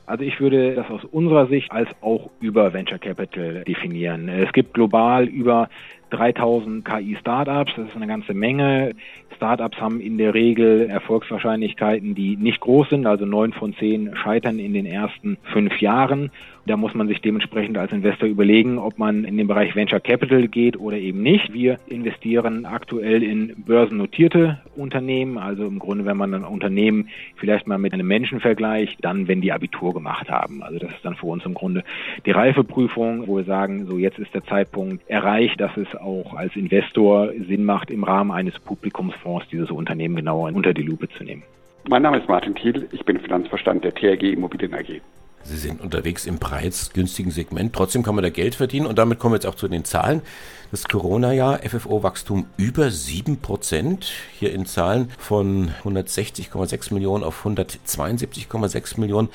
Also 0.08 0.24
ich 0.24 0.40
würde 0.40 0.76
das 0.76 0.88
aus 0.90 1.04
unserer 1.06 1.48
Sicht 1.48 1.72
als 1.72 1.90
auch 2.02 2.30
über 2.40 2.74
Venture 2.74 3.00
Capital 3.00 3.64
definieren. 3.64 4.30
Es 4.30 4.52
gibt 4.54 4.74
global 4.74 5.26
über 5.26 5.70
3000 6.16 6.86
KI-Startups, 6.86 7.74
das 7.76 7.88
ist 7.88 7.96
eine 7.96 8.08
ganze 8.08 8.34
Menge. 8.34 8.94
Startups 9.36 9.78
haben 9.80 10.00
in 10.00 10.18
der 10.18 10.34
Regel 10.34 10.90
Erfolgswahrscheinlichkeiten, 10.90 12.16
die 12.16 12.38
nicht 12.38 12.62
groß 12.62 12.90
sind, 12.90 13.06
also 13.06 13.26
neun 13.26 13.54
von 13.54 13.74
zehn 13.76 14.16
scheitern 14.16 14.60
in 14.60 14.74
den 14.74 14.86
ersten 14.86 15.38
fünf 15.52 15.80
Jahren. 15.82 16.32
Da 16.68 16.78
muss 16.78 16.96
man 16.96 17.08
sich 17.08 17.22
dementsprechend 17.22 17.78
als 17.78 17.92
Investor 17.92 18.28
überlegen, 18.28 18.80
ob 18.80 18.98
man 18.98 19.24
in 19.24 19.38
den 19.38 19.46
Bereich 19.46 19.76
Venture 19.76 20.00
Capital 20.00 20.48
geht 20.48 20.80
oder 20.80 20.98
eben 20.98 21.22
nicht. 21.22 21.54
Wir 21.54 21.78
investieren 21.86 22.66
aktuell 22.66 23.22
in 23.22 23.54
börsennotierte 23.68 24.60
Unternehmen, 24.76 25.38
also 25.38 25.68
im 25.68 25.78
Grunde, 25.78 26.06
wenn 26.06 26.18
man 26.18 26.34
ein 26.34 26.44
Unternehmen 26.44 27.10
vielleicht 27.36 27.68
mal 27.68 27.78
mit 27.78 27.94
einem 27.94 28.08
Menschen 28.08 28.40
vergleicht, 28.40 28.98
dann, 29.02 29.28
wenn 29.28 29.42
die 29.42 29.52
Abitur 29.52 29.94
gemacht 29.94 30.28
haben. 30.32 30.64
Also 30.64 30.80
das 30.80 30.90
ist 30.90 31.06
dann 31.06 31.16
für 31.16 31.28
uns 31.28 31.46
im 31.46 31.54
Grunde 31.54 31.84
die 32.26 32.32
Reifeprüfung, 32.32 33.28
wo 33.28 33.38
wir 33.38 33.44
sagen, 33.44 33.86
so 33.86 34.00
jetzt 34.00 34.18
ist 34.18 34.34
der 34.34 34.44
Zeitpunkt 34.46 35.08
erreicht, 35.08 35.62
dass 35.62 35.78
es 35.78 35.96
auch 36.06 36.34
als 36.36 36.56
Investor 36.56 37.32
Sinn 37.48 37.66
macht, 37.66 37.90
im 37.90 38.04
Rahmen 38.04 38.32
eines 38.32 38.58
Publikumsfonds 38.60 39.48
dieses 39.52 39.72
Unternehmen 39.72 40.16
genauer 40.16 40.54
unter 40.54 40.74
die 40.74 40.84
Lupe 40.84 41.10
zu 41.10 41.24
nehmen. 41.24 41.44
Mein 41.88 42.04
Name 42.04 42.18
ist 42.18 42.30
Martin 42.30 42.56
Thiel, 42.56 42.88
ich 42.92 43.04
bin 43.04 43.20
Finanzverstand 43.20 43.84
der 43.84 43.94
TRG 43.94 44.34
Immobilien 44.34 44.74
AG. 44.74 45.02
Sie 45.48 45.58
sind 45.58 45.80
unterwegs 45.80 46.26
im 46.26 46.40
preisgünstigen 46.40 47.32
Segment. 47.32 47.74
Trotzdem 47.74 48.02
kann 48.02 48.16
man 48.16 48.24
da 48.24 48.32
Geld 48.32 48.56
verdienen. 48.56 48.88
Und 48.88 48.98
damit 48.98 49.20
kommen 49.20 49.34
wir 49.34 49.36
jetzt 49.36 49.46
auch 49.46 49.54
zu 49.54 49.68
den 49.68 49.86
Zahlen. 49.86 50.24
Das 50.72 50.86
Corona-Jahr, 50.86 51.60
FFO-Wachstum 51.60 52.48
über 52.58 52.90
7 52.90 53.38
Prozent. 53.42 54.12
Hier 54.40 54.52
in 54.52 54.66
Zahlen 54.66 55.12
von 55.20 55.70
160,6 55.84 56.96
Millionen 56.96 57.24
auf 57.24 57.46
172,6 57.46 59.00
Millionen. 59.00 59.30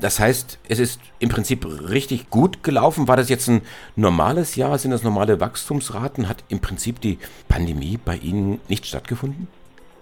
Das 0.00 0.18
heißt, 0.18 0.58
es 0.68 0.78
ist 0.78 1.00
im 1.18 1.28
Prinzip 1.28 1.64
richtig 1.88 2.30
gut 2.30 2.62
gelaufen. 2.62 3.08
War 3.08 3.16
das 3.16 3.28
jetzt 3.28 3.48
ein 3.48 3.62
normales 3.94 4.56
Jahr? 4.56 4.78
Sind 4.78 4.90
das 4.90 5.04
normale 5.04 5.40
Wachstumsraten? 5.40 6.28
Hat 6.28 6.44
im 6.48 6.60
Prinzip 6.60 7.00
die 7.00 7.18
Pandemie 7.48 7.98
bei 8.04 8.16
Ihnen 8.16 8.60
nicht 8.68 8.86
stattgefunden? 8.86 9.48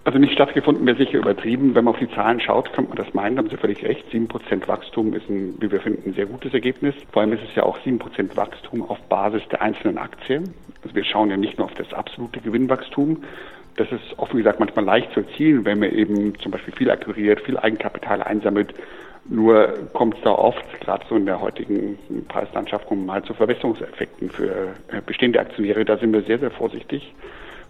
Also 0.05 0.19
nicht 0.19 0.33
stattgefunden 0.33 0.87
wäre 0.87 0.97
sicher 0.97 1.19
übertrieben. 1.19 1.75
Wenn 1.75 1.85
man 1.85 1.95
auf 1.95 2.01
die 2.01 2.11
Zahlen 2.11 2.41
schaut, 2.41 2.73
könnte 2.73 2.89
man 2.89 2.97
das 2.97 3.13
meinen, 3.13 3.37
da 3.37 3.43
haben 3.43 3.51
Sie 3.51 3.57
völlig 3.57 3.85
recht. 3.85 4.05
7% 4.11 4.67
Wachstum 4.67 5.13
ist, 5.13 5.29
ein, 5.29 5.55
wie 5.61 5.71
wir 5.71 5.81
finden, 5.81 6.11
ein 6.11 6.15
sehr 6.15 6.27
gutes 6.27 6.55
Ergebnis. 6.55 6.95
Vor 7.13 7.23
allem 7.23 7.35
ist 7.35 7.43
es 7.47 7.55
ja 7.55 7.65
auch 7.65 7.79
7% 7.79 8.37
Wachstum 8.37 8.83
auf 8.89 8.99
Basis 9.11 9.43
der 9.51 9.61
einzelnen 9.61 9.99
Aktien. 9.99 10.55
Also 10.83 10.95
wir 10.95 11.05
schauen 11.05 11.29
ja 11.31 11.37
nicht 11.37 11.59
nur 11.59 11.67
auf 11.67 11.75
das 11.75 11.93
absolute 11.93 12.41
Gewinnwachstum. 12.41 13.23
Das 13.77 13.93
ist 13.93 14.19
offen 14.19 14.39
gesagt 14.39 14.59
manchmal 14.59 14.85
leicht 14.85 15.13
zu 15.13 15.21
erzielen, 15.21 15.65
wenn 15.65 15.79
man 15.79 15.91
eben 15.91 16.39
zum 16.41 16.51
Beispiel 16.51 16.75
viel 16.75 16.91
akquiriert, 16.91 17.41
viel 17.43 17.59
Eigenkapital 17.59 18.23
einsammelt. 18.23 18.75
Nur 19.33 19.88
kommt 19.93 20.16
es 20.16 20.23
da 20.23 20.33
oft, 20.33 20.64
gerade 20.81 21.07
so 21.09 21.14
in 21.14 21.25
der 21.25 21.40
heutigen 21.40 21.97
Preislandschaft, 22.27 22.90
mal 22.90 23.23
zu 23.23 23.33
Verbesserungseffekten 23.33 24.29
für 24.29 24.75
äh, 24.88 25.01
bestehende 25.07 25.38
Aktionäre. 25.38 25.85
Da 25.85 25.97
sind 25.99 26.12
wir 26.12 26.23
sehr, 26.23 26.40
sehr 26.40 26.51
vorsichtig. 26.51 27.14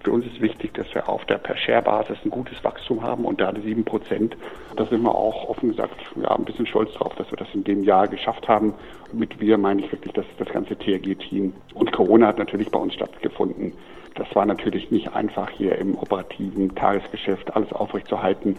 Für 0.02 0.12
uns 0.12 0.24
ist 0.24 0.40
wichtig, 0.40 0.72
dass 0.72 0.86
wir 0.94 1.06
auf 1.06 1.26
der 1.26 1.36
Per-Share-Basis 1.36 2.16
ein 2.24 2.30
gutes 2.30 2.64
Wachstum 2.64 3.02
haben 3.02 3.26
und 3.26 3.42
da 3.42 3.52
sieben 3.62 3.84
Prozent. 3.84 4.34
Da 4.76 4.86
sind 4.86 5.02
wir 5.02 5.14
auch 5.14 5.50
offen 5.50 5.68
gesagt 5.68 6.00
ja, 6.16 6.34
ein 6.34 6.46
bisschen 6.46 6.66
stolz 6.66 6.94
drauf, 6.94 7.14
dass 7.16 7.30
wir 7.30 7.36
das 7.36 7.48
in 7.52 7.62
dem 7.64 7.84
Jahr 7.84 8.08
geschafft 8.08 8.48
haben. 8.48 8.72
Mit 9.12 9.38
wir 9.38 9.58
meine 9.58 9.82
ich 9.84 9.92
wirklich 9.92 10.14
das, 10.14 10.24
das 10.38 10.48
ganze 10.48 10.78
TRG-Team. 10.78 11.52
Und 11.74 11.92
Corona 11.92 12.28
hat 12.28 12.38
natürlich 12.38 12.70
bei 12.70 12.78
uns 12.78 12.94
stattgefunden. 12.94 13.74
Das 14.14 14.34
war 14.34 14.46
natürlich 14.46 14.90
nicht 14.90 15.14
einfach 15.14 15.50
hier 15.50 15.76
im 15.76 15.94
operativen 15.98 16.74
Tagesgeschäft 16.74 17.54
alles 17.54 17.70
aufrechtzuerhalten. 17.70 18.56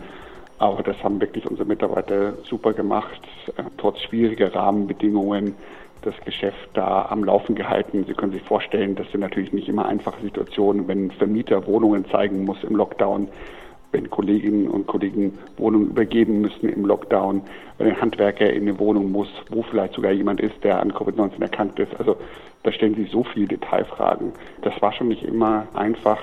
Aber 0.62 0.84
das 0.84 1.04
haben 1.04 1.20
wirklich 1.20 1.50
unsere 1.50 1.68
Mitarbeiter 1.68 2.34
super 2.44 2.74
gemacht, 2.74 3.20
äh, 3.58 3.64
trotz 3.80 4.00
schwieriger 4.02 4.54
Rahmenbedingungen 4.54 5.56
das 6.04 6.14
Geschäft 6.24 6.70
da 6.76 7.08
am 7.10 7.24
Laufen 7.24 7.56
gehalten. 7.56 8.06
Sie 8.08 8.14
können 8.14 8.32
sich 8.32 8.44
vorstellen, 8.44 8.94
das 8.94 9.10
sind 9.10 9.22
natürlich 9.22 9.54
nicht 9.54 9.68
immer 9.68 9.88
einfache 9.88 10.22
Situationen, 10.22 10.88
wenn 10.88 11.10
Vermieter 11.10 11.66
Wohnungen 11.66 12.06
zeigen 12.12 12.46
muss 12.46 12.64
im 12.64 12.76
Lockdown, 12.76 13.28
wenn 13.92 14.12
Kolleginnen 14.12 14.68
und 14.68 14.86
Kollegen 14.86 15.40
Wohnungen 15.58 15.90
übergeben 15.90 16.42
müssen 16.42 16.70
im 16.70 16.86
Lockdown, 16.86 17.42
wenn 17.80 17.88
ein 17.88 18.00
Handwerker 18.00 18.54
in 18.54 18.62
eine 18.62 18.78
Wohnung 18.78 19.12
muss, 19.12 19.30
wo 19.50 19.64
vielleicht 19.64 19.96
sogar 19.96 20.12
jemand 20.12 20.42
ist, 20.42 20.64
der 20.64 20.80
an 20.80 20.92
Covid-19 20.92 21.42
erkannt 21.42 21.80
ist. 21.80 22.00
Also 22.00 22.18
da 22.62 22.72
stellen 22.72 22.94
sich 22.94 23.10
so 23.10 23.24
viele 23.24 23.48
Detailfragen. 23.48 24.32
Das 24.62 24.80
war 24.80 24.94
schon 24.94 25.08
nicht 25.08 25.24
immer 25.24 25.66
einfach. 25.74 26.20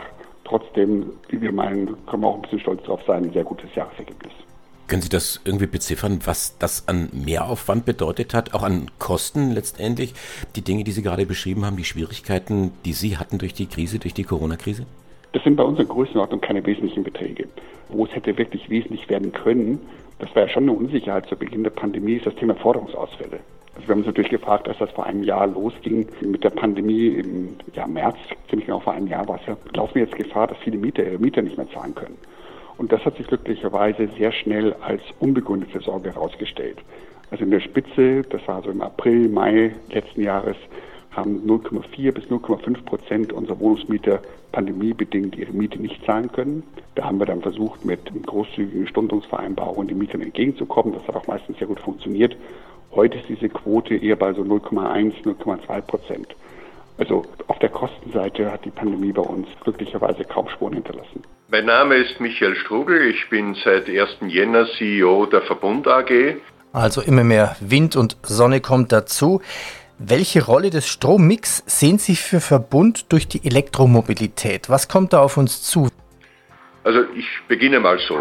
Trotzdem, 0.48 1.12
wie 1.28 1.42
wir 1.42 1.52
meinen, 1.52 1.94
können 2.06 2.22
wir 2.22 2.28
auch 2.28 2.36
ein 2.36 2.42
bisschen 2.42 2.60
stolz 2.60 2.82
drauf 2.84 3.00
sein, 3.06 3.24
ein 3.24 3.32
sehr 3.32 3.44
gutes 3.44 3.74
Jahresergebnis. 3.74 4.32
Können 4.86 5.02
Sie 5.02 5.10
das 5.10 5.42
irgendwie 5.44 5.66
beziffern, 5.66 6.20
was 6.24 6.56
das 6.56 6.88
an 6.88 7.10
Mehraufwand 7.12 7.84
bedeutet 7.84 8.32
hat, 8.32 8.54
auch 8.54 8.62
an 8.62 8.86
Kosten 8.98 9.50
letztendlich? 9.50 10.14
Die 10.56 10.62
Dinge, 10.62 10.84
die 10.84 10.92
Sie 10.92 11.02
gerade 11.02 11.26
beschrieben 11.26 11.66
haben, 11.66 11.76
die 11.76 11.84
Schwierigkeiten, 11.84 12.72
die 12.86 12.94
Sie 12.94 13.18
hatten 13.18 13.36
durch 13.36 13.52
die 13.52 13.66
Krise, 13.66 13.98
durch 13.98 14.14
die 14.14 14.24
Corona-Krise? 14.24 14.86
Das 15.32 15.44
sind 15.44 15.56
bei 15.56 15.62
uns 15.64 15.78
in 15.78 15.88
Größenordnung 15.88 16.40
keine 16.40 16.64
wesentlichen 16.64 17.04
Beträge. 17.04 17.46
Wo 17.90 18.06
es 18.06 18.14
hätte 18.14 18.38
wirklich 18.38 18.70
wesentlich 18.70 19.10
werden 19.10 19.32
können, 19.32 19.78
das 20.18 20.34
war 20.34 20.44
ja 20.44 20.48
schon 20.48 20.62
eine 20.62 20.72
Unsicherheit 20.72 21.26
zu 21.26 21.36
Beginn 21.36 21.62
der 21.62 21.70
Pandemie, 21.70 22.14
ist 22.14 22.26
das 22.26 22.34
Thema 22.36 22.54
Forderungsausfälle. 22.54 23.40
Also 23.78 23.88
wir 23.88 23.92
haben 23.92 24.00
uns 24.00 24.06
natürlich 24.08 24.30
gefragt, 24.32 24.66
als 24.66 24.78
das 24.78 24.90
vor 24.90 25.06
einem 25.06 25.22
Jahr 25.22 25.46
losging 25.46 26.08
mit 26.20 26.42
der 26.42 26.50
Pandemie 26.50 27.06
im 27.06 27.56
ja, 27.74 27.86
März, 27.86 28.16
ziemlich 28.50 28.66
genau 28.66 28.80
vor 28.80 28.92
einem 28.92 29.06
Jahr 29.06 29.28
war 29.28 29.36
es 29.36 29.46
ja, 29.46 29.56
laufen 29.72 29.94
wir 29.94 30.02
jetzt 30.02 30.16
Gefahr, 30.16 30.48
dass 30.48 30.58
viele 30.58 30.78
Mieter 30.78 31.04
ihre 31.04 31.18
Mieter 31.18 31.42
nicht 31.42 31.56
mehr 31.56 31.70
zahlen 31.70 31.94
können. 31.94 32.18
Und 32.76 32.90
das 32.90 33.04
hat 33.04 33.16
sich 33.16 33.28
glücklicherweise 33.28 34.08
sehr 34.18 34.32
schnell 34.32 34.74
als 34.80 35.00
unbegründete 35.20 35.78
Sorge 35.78 36.12
herausgestellt. 36.12 36.78
Also 37.30 37.44
in 37.44 37.52
der 37.52 37.60
Spitze, 37.60 38.22
das 38.22 38.46
war 38.48 38.62
so 38.62 38.70
im 38.70 38.82
April, 38.82 39.28
Mai 39.28 39.72
letzten 39.90 40.22
Jahres, 40.22 40.56
haben 41.12 41.46
0,4 41.46 42.12
bis 42.12 42.24
0,5 42.24 42.82
Prozent 42.84 43.32
unserer 43.32 43.60
Wohnungsmieter 43.60 44.20
pandemiebedingt 44.50 45.36
ihre 45.36 45.52
Miete 45.52 45.80
nicht 45.80 46.04
zahlen 46.04 46.32
können. 46.32 46.64
Da 46.96 47.04
haben 47.04 47.18
wir 47.18 47.26
dann 47.26 47.42
versucht, 47.42 47.84
mit 47.84 48.00
großzügigen 48.26 48.88
Stundungsvereinbarungen 48.88 49.86
den 49.86 49.98
Mietern 49.98 50.22
entgegenzukommen. 50.22 50.94
Das 50.94 51.06
hat 51.06 51.14
auch 51.14 51.28
meistens 51.28 51.58
sehr 51.58 51.68
gut 51.68 51.78
funktioniert. 51.78 52.36
Heute 52.92 53.18
ist 53.18 53.28
diese 53.28 53.48
Quote 53.48 53.94
eher 53.94 54.16
bei 54.16 54.32
so 54.32 54.42
0,1, 54.42 55.22
0,2 55.24 55.80
Prozent. 55.82 56.28
Also 56.98 57.24
auf 57.46 57.58
der 57.60 57.68
Kostenseite 57.68 58.50
hat 58.50 58.64
die 58.64 58.70
Pandemie 58.70 59.12
bei 59.12 59.22
uns 59.22 59.46
glücklicherweise 59.62 60.24
kaum 60.24 60.48
Spuren 60.48 60.74
hinterlassen. 60.74 61.22
Mein 61.48 61.66
Name 61.66 61.94
ist 61.94 62.20
Michael 62.20 62.56
Strugel. 62.56 63.02
Ich 63.08 63.30
bin 63.30 63.54
seit 63.64 63.88
1. 63.88 64.18
Jänner 64.26 64.66
CEO 64.76 65.26
der 65.26 65.42
Verbund 65.42 65.86
AG. 65.86 66.36
Also 66.72 67.00
immer 67.00 67.24
mehr 67.24 67.56
Wind 67.60 67.96
und 67.96 68.16
Sonne 68.22 68.60
kommt 68.60 68.92
dazu. 68.92 69.40
Welche 69.98 70.44
Rolle 70.44 70.70
des 70.70 70.88
Strommix 70.88 71.62
sehen 71.66 71.98
Sie 71.98 72.16
für 72.16 72.40
Verbund 72.40 73.12
durch 73.12 73.26
die 73.28 73.44
Elektromobilität? 73.44 74.68
Was 74.68 74.88
kommt 74.88 75.12
da 75.12 75.20
auf 75.20 75.36
uns 75.36 75.62
zu? 75.62 75.88
Also 76.84 77.00
ich 77.16 77.26
beginne 77.48 77.80
mal 77.80 77.98
so. 77.98 78.20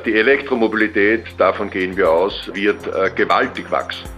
Die 0.00 0.14
Elektromobilität, 0.14 1.24
davon 1.36 1.68
gehen 1.68 1.94
wir 1.98 2.10
aus, 2.10 2.50
wird 2.54 2.86
äh, 2.86 3.10
gewaltig 3.14 3.70
wachsen. 3.70 4.08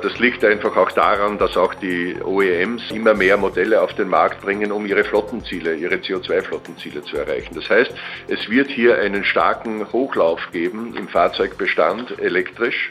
Das 0.00 0.16
liegt 0.20 0.44
einfach 0.44 0.76
auch 0.76 0.92
daran, 0.92 1.38
dass 1.38 1.56
auch 1.56 1.74
die 1.74 2.16
OEMs 2.22 2.90
immer 2.92 3.12
mehr 3.12 3.36
Modelle 3.36 3.82
auf 3.82 3.94
den 3.94 4.08
Markt 4.08 4.40
bringen, 4.40 4.70
um 4.70 4.86
ihre 4.86 5.02
Flottenziele, 5.02 5.74
ihre 5.74 5.96
CO2-Flottenziele 5.96 7.02
zu 7.02 7.16
erreichen. 7.16 7.54
Das 7.54 7.68
heißt, 7.68 7.92
es 8.28 8.48
wird 8.48 8.70
hier 8.70 8.98
einen 8.98 9.24
starken 9.24 9.92
Hochlauf 9.92 10.40
geben 10.52 10.94
im 10.96 11.08
Fahrzeugbestand 11.08 12.20
elektrisch. 12.20 12.90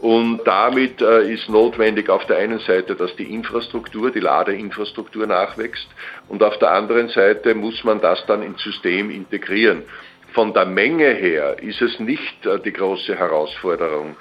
Und 0.00 0.40
damit 0.46 1.00
äh, 1.02 1.32
ist 1.32 1.48
notwendig 1.48 2.08
auf 2.08 2.26
der 2.26 2.38
einen 2.38 2.60
Seite, 2.60 2.94
dass 2.94 3.14
die 3.16 3.34
Infrastruktur, 3.34 4.10
die 4.10 4.20
Ladeinfrastruktur 4.20 5.26
nachwächst 5.26 5.86
und 6.28 6.42
auf 6.42 6.58
der 6.58 6.72
anderen 6.72 7.08
Seite 7.08 7.54
muss 7.54 7.82
man 7.84 8.00
das 8.00 8.24
dann 8.26 8.42
ins 8.42 8.62
System 8.62 9.10
integrieren. 9.10 9.84
Von 10.32 10.52
der 10.52 10.66
Menge 10.66 11.08
her 11.14 11.56
ist 11.62 11.80
es 11.80 11.98
nicht 12.00 12.44
äh, 12.46 12.58
die 12.60 12.72
große 12.72 13.16
Herausforderung. 13.16 14.16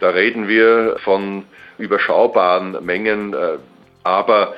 Da 0.00 0.10
reden 0.10 0.48
wir 0.48 0.96
von 1.04 1.44
überschaubaren 1.78 2.84
Mengen, 2.84 3.34
äh, 3.34 3.58
aber 4.02 4.54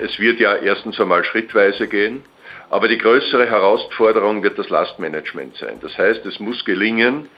es 0.00 0.18
wird 0.18 0.38
ja 0.38 0.54
erstens 0.54 1.00
einmal 1.00 1.24
schrittweise 1.24 1.88
gehen. 1.88 2.22
Aber 2.70 2.88
die 2.88 2.98
größere 2.98 3.50
Herausforderung 3.50 4.42
wird 4.42 4.58
das 4.58 4.70
Lastmanagement 4.70 5.56
sein. 5.56 5.78
Das 5.82 5.96
heißt, 5.98 6.24
es 6.24 6.40
muss 6.40 6.64
gelingen, 6.64 7.28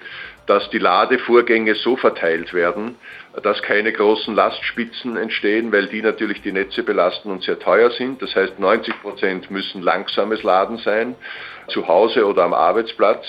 dass 0.46 0.68
die 0.70 0.78
Ladevorgänge 0.78 1.74
so 1.74 1.96
verteilt 1.96 2.52
werden, 2.52 2.96
dass 3.42 3.62
keine 3.62 3.92
großen 3.92 4.34
Lastspitzen 4.34 5.16
entstehen, 5.16 5.72
weil 5.72 5.86
die 5.86 6.02
natürlich 6.02 6.42
die 6.42 6.52
Netze 6.52 6.82
belasten 6.82 7.30
und 7.30 7.42
sehr 7.42 7.58
teuer 7.58 7.90
sind. 7.90 8.20
Das 8.22 8.34
heißt, 8.36 8.58
90 8.58 9.02
Prozent 9.02 9.50
müssen 9.50 9.82
langsames 9.82 10.42
Laden 10.42 10.78
sein, 10.78 11.16
zu 11.68 11.88
Hause 11.88 12.26
oder 12.26 12.44
am 12.44 12.54
Arbeitsplatz. 12.54 13.26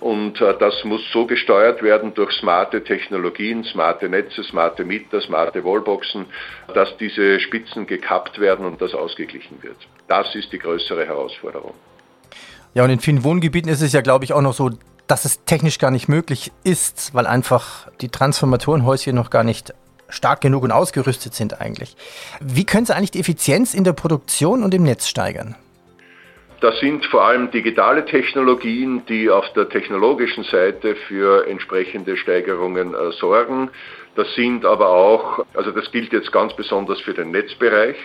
Und 0.00 0.40
äh, 0.40 0.54
das 0.58 0.84
muss 0.84 1.00
so 1.12 1.26
gesteuert 1.26 1.82
werden 1.82 2.12
durch 2.14 2.32
smarte 2.32 2.84
Technologien, 2.84 3.64
smarte 3.64 4.08
Netze, 4.08 4.44
smarte 4.44 4.84
Mieter, 4.84 5.20
smarte 5.20 5.64
Wallboxen, 5.64 6.26
dass 6.74 6.96
diese 6.98 7.40
Spitzen 7.40 7.86
gekappt 7.86 8.38
werden 8.38 8.66
und 8.66 8.80
das 8.82 8.94
ausgeglichen 8.94 9.62
wird. 9.62 9.78
Das 10.08 10.34
ist 10.34 10.52
die 10.52 10.58
größere 10.58 11.06
Herausforderung. 11.06 11.74
Ja, 12.74 12.84
und 12.84 12.90
in 12.90 13.00
vielen 13.00 13.24
Wohngebieten 13.24 13.70
ist 13.70 13.80
es 13.80 13.92
ja, 13.92 14.00
glaube 14.00 14.24
ich, 14.24 14.32
auch 14.32 14.42
noch 14.42 14.52
so, 14.52 14.70
dass 15.06 15.24
es 15.24 15.44
technisch 15.44 15.78
gar 15.78 15.90
nicht 15.90 16.08
möglich 16.08 16.52
ist, 16.64 17.14
weil 17.14 17.26
einfach 17.26 17.88
die 18.00 18.08
Transformatorenhäuschen 18.08 19.14
noch 19.14 19.30
gar 19.30 19.44
nicht 19.44 19.72
stark 20.08 20.40
genug 20.40 20.62
und 20.62 20.72
ausgerüstet 20.72 21.34
sind 21.34 21.60
eigentlich. 21.60 21.96
Wie 22.40 22.64
können 22.64 22.86
Sie 22.86 22.94
eigentlich 22.94 23.10
die 23.12 23.20
Effizienz 23.20 23.74
in 23.74 23.84
der 23.84 23.92
Produktion 23.92 24.62
und 24.62 24.74
im 24.74 24.82
Netz 24.82 25.08
steigern? 25.08 25.56
Das 26.60 26.78
sind 26.80 27.04
vor 27.06 27.24
allem 27.24 27.50
digitale 27.50 28.04
Technologien, 28.06 29.02
die 29.08 29.28
auf 29.28 29.44
der 29.54 29.68
technologischen 29.68 30.44
Seite 30.44 30.96
für 31.06 31.46
entsprechende 31.46 32.16
Steigerungen 32.16 32.94
äh, 32.94 33.12
sorgen. 33.12 33.70
Das 34.14 34.34
sind 34.34 34.64
aber 34.64 34.88
auch, 34.88 35.44
also 35.54 35.70
das 35.70 35.90
gilt 35.92 36.12
jetzt 36.12 36.32
ganz 36.32 36.54
besonders 36.56 37.00
für 37.00 37.12
den 37.12 37.30
Netzbereich. 37.30 37.96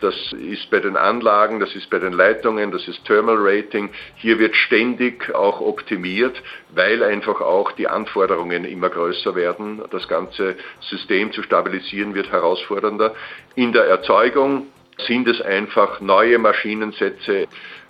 Das 0.00 0.14
ist 0.32 0.70
bei 0.70 0.80
den 0.80 0.96
Anlagen, 0.96 1.58
das 1.60 1.74
ist 1.74 1.90
bei 1.90 1.98
den 1.98 2.12
Leitungen, 2.12 2.70
das 2.70 2.86
ist 2.86 3.04
Thermal 3.04 3.36
Rating. 3.38 3.90
Hier 4.16 4.38
wird 4.38 4.54
ständig 4.54 5.34
auch 5.34 5.60
optimiert, 5.60 6.40
weil 6.70 7.02
einfach 7.02 7.40
auch 7.40 7.72
die 7.72 7.88
Anforderungen 7.88 8.64
immer 8.64 8.90
größer 8.90 9.34
werden. 9.34 9.82
Das 9.90 10.06
ganze 10.06 10.56
System 10.80 11.32
zu 11.32 11.42
stabilisieren 11.42 12.14
wird 12.14 12.30
herausfordernder. 12.30 13.14
In 13.56 13.72
der 13.72 13.84
Erzeugung 13.84 14.68
sind 15.06 15.28
es 15.28 15.40
einfach 15.40 16.00
neue 16.00 16.38
Maschinensätze, 16.38 17.46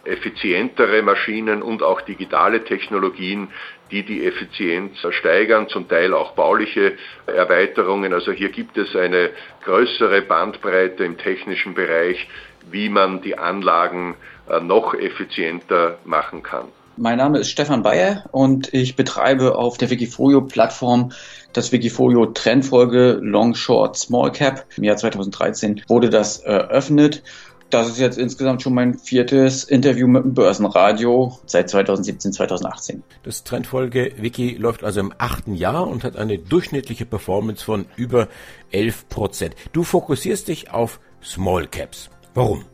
effizientere 0.09 1.03
Maschinen 1.03 1.63
und 1.63 1.83
auch 1.83 2.01
digitale 2.01 2.65
Technologien, 2.65 3.49
die 3.91 4.03
die 4.03 4.27
Effizienz 4.27 4.99
steigern, 5.11 5.69
zum 5.69 5.89
Teil 5.89 6.13
auch 6.15 6.33
bauliche 6.33 6.95
Erweiterungen. 7.27 8.13
Also 8.13 8.33
hier 8.33 8.51
gibt 8.51 8.77
es 8.77 8.95
eine 8.97 9.31
größere 9.65 10.23
Bandbreite 10.23 11.05
im 11.05 11.17
technischen 11.19 11.75
Bereich, 11.75 12.29
wie 12.71 12.89
man 12.89 13.23
die 13.23 13.39
Anlagen 13.39 14.17
äh, 14.49 14.61
noch 14.61 14.95
effizienter 14.95 15.99
machen 16.05 16.43
kann. 16.43 16.67
Mein 17.01 17.19
Name 17.19 17.39
ist 17.39 17.51
Stefan 17.51 17.85
Bayer 17.85 18.25
und 18.33 18.75
ich 18.75 18.97
betreibe 18.97 19.55
auf 19.55 19.79
der 19.79 19.89
Wikifolio-Plattform 19.89 21.13
das 21.53 21.71
Wikifolio 21.71 22.27
Trendfolge 22.27 23.19
Long 23.23 23.55
Short 23.55 23.97
Small 23.97 24.33
Cap. 24.33 24.67
Im 24.77 24.83
Jahr 24.83 24.97
2013 24.97 25.83
wurde 25.87 26.11
das 26.11 26.41
eröffnet 26.41 27.23
das 27.71 27.89
ist 27.89 27.99
jetzt 27.99 28.19
insgesamt 28.19 28.63
schon 28.63 28.75
mein 28.75 28.99
viertes 28.99 29.65
Interview 29.65 30.07
mit 30.07 30.25
dem 30.25 30.35
Börsenradio 30.35 31.39
seit 31.47 31.69
2017, 31.69 32.33
2018. 32.33 33.03
Das 33.23 33.45
Trendfolge 33.45 34.13
Wiki 34.17 34.55
läuft 34.55 34.85
also 34.85 35.01
im 35.01 35.13
achten 35.19 35.55
Jahr 35.55 35.87
und 35.87 36.05
hat 36.05 36.17
eine 36.17 36.39
durchschnittliche 36.39 37.05
Performance 37.05 37.65
von 37.65 37.87
über 37.97 38.29
11 38.71 39.09
Prozent. 39.09 39.55
Du 39.73 39.85
fokussierst 39.85 40.49
dich 40.49 40.71
auf 40.71 41.01
Small 41.23 41.67
Caps. 41.67 42.11
Warum? 42.35 42.65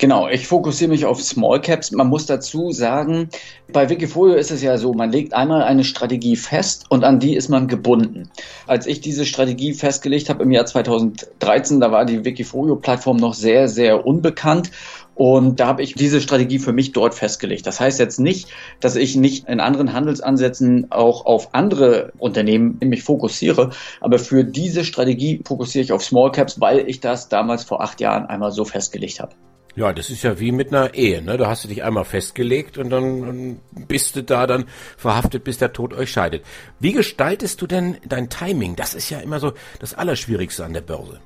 Genau, 0.00 0.30
ich 0.30 0.46
fokussiere 0.46 0.88
mich 0.88 1.04
auf 1.04 1.22
Small 1.22 1.60
Caps. 1.60 1.92
Man 1.92 2.06
muss 2.06 2.24
dazu 2.24 2.72
sagen, 2.72 3.28
bei 3.70 3.90
Wikifolio 3.90 4.34
ist 4.34 4.50
es 4.50 4.62
ja 4.62 4.78
so, 4.78 4.94
man 4.94 5.12
legt 5.12 5.34
einmal 5.34 5.62
eine 5.62 5.84
Strategie 5.84 6.36
fest 6.36 6.86
und 6.88 7.04
an 7.04 7.20
die 7.20 7.36
ist 7.36 7.50
man 7.50 7.68
gebunden. 7.68 8.30
Als 8.66 8.86
ich 8.86 9.02
diese 9.02 9.26
Strategie 9.26 9.74
festgelegt 9.74 10.30
habe 10.30 10.42
im 10.42 10.52
Jahr 10.52 10.64
2013, 10.64 11.80
da 11.80 11.92
war 11.92 12.06
die 12.06 12.24
Wikifolio-Plattform 12.24 13.18
noch 13.18 13.34
sehr, 13.34 13.68
sehr 13.68 14.06
unbekannt. 14.06 14.70
Und 15.14 15.60
da 15.60 15.66
habe 15.66 15.82
ich 15.82 15.92
diese 15.92 16.22
Strategie 16.22 16.60
für 16.60 16.72
mich 16.72 16.92
dort 16.92 17.14
festgelegt. 17.14 17.66
Das 17.66 17.78
heißt 17.78 17.98
jetzt 17.98 18.20
nicht, 18.20 18.48
dass 18.80 18.96
ich 18.96 19.16
nicht 19.16 19.48
in 19.48 19.60
anderen 19.60 19.92
Handelsansätzen 19.92 20.90
auch 20.90 21.26
auf 21.26 21.52
andere 21.52 22.14
Unternehmen 22.16 22.78
mich 22.82 23.02
fokussiere, 23.02 23.68
aber 24.00 24.18
für 24.18 24.44
diese 24.44 24.86
Strategie 24.86 25.42
fokussiere 25.46 25.84
ich 25.84 25.92
auf 25.92 26.02
Small 26.02 26.32
Caps, 26.32 26.58
weil 26.58 26.88
ich 26.88 27.00
das 27.00 27.28
damals 27.28 27.64
vor 27.64 27.82
acht 27.82 28.00
Jahren 28.00 28.24
einmal 28.24 28.50
so 28.50 28.64
festgelegt 28.64 29.20
habe. 29.20 29.34
Ja, 29.76 29.92
das 29.92 30.10
ist 30.10 30.22
ja 30.22 30.40
wie 30.40 30.52
mit 30.52 30.68
einer 30.74 30.94
Ehe, 30.94 31.22
ne? 31.22 31.36
Da 31.36 31.48
hast 31.48 31.64
du 31.64 31.68
dich 31.68 31.84
einmal 31.84 32.04
festgelegt 32.04 32.76
und 32.76 32.90
dann 32.90 33.60
bist 33.86 34.16
du 34.16 34.22
da 34.22 34.46
dann 34.46 34.64
verhaftet, 34.96 35.44
bis 35.44 35.58
der 35.58 35.72
Tod 35.72 35.94
euch 35.94 36.10
scheidet. 36.10 36.44
Wie 36.80 36.92
gestaltest 36.92 37.62
du 37.62 37.66
denn 37.66 37.98
dein 38.04 38.28
Timing? 38.28 38.74
Das 38.74 38.94
ist 38.94 39.10
ja 39.10 39.20
immer 39.20 39.38
so 39.38 39.52
das 39.78 39.94
Allerschwierigste 39.94 40.64
an 40.64 40.72
der 40.72 40.80
Börse. 40.80 41.20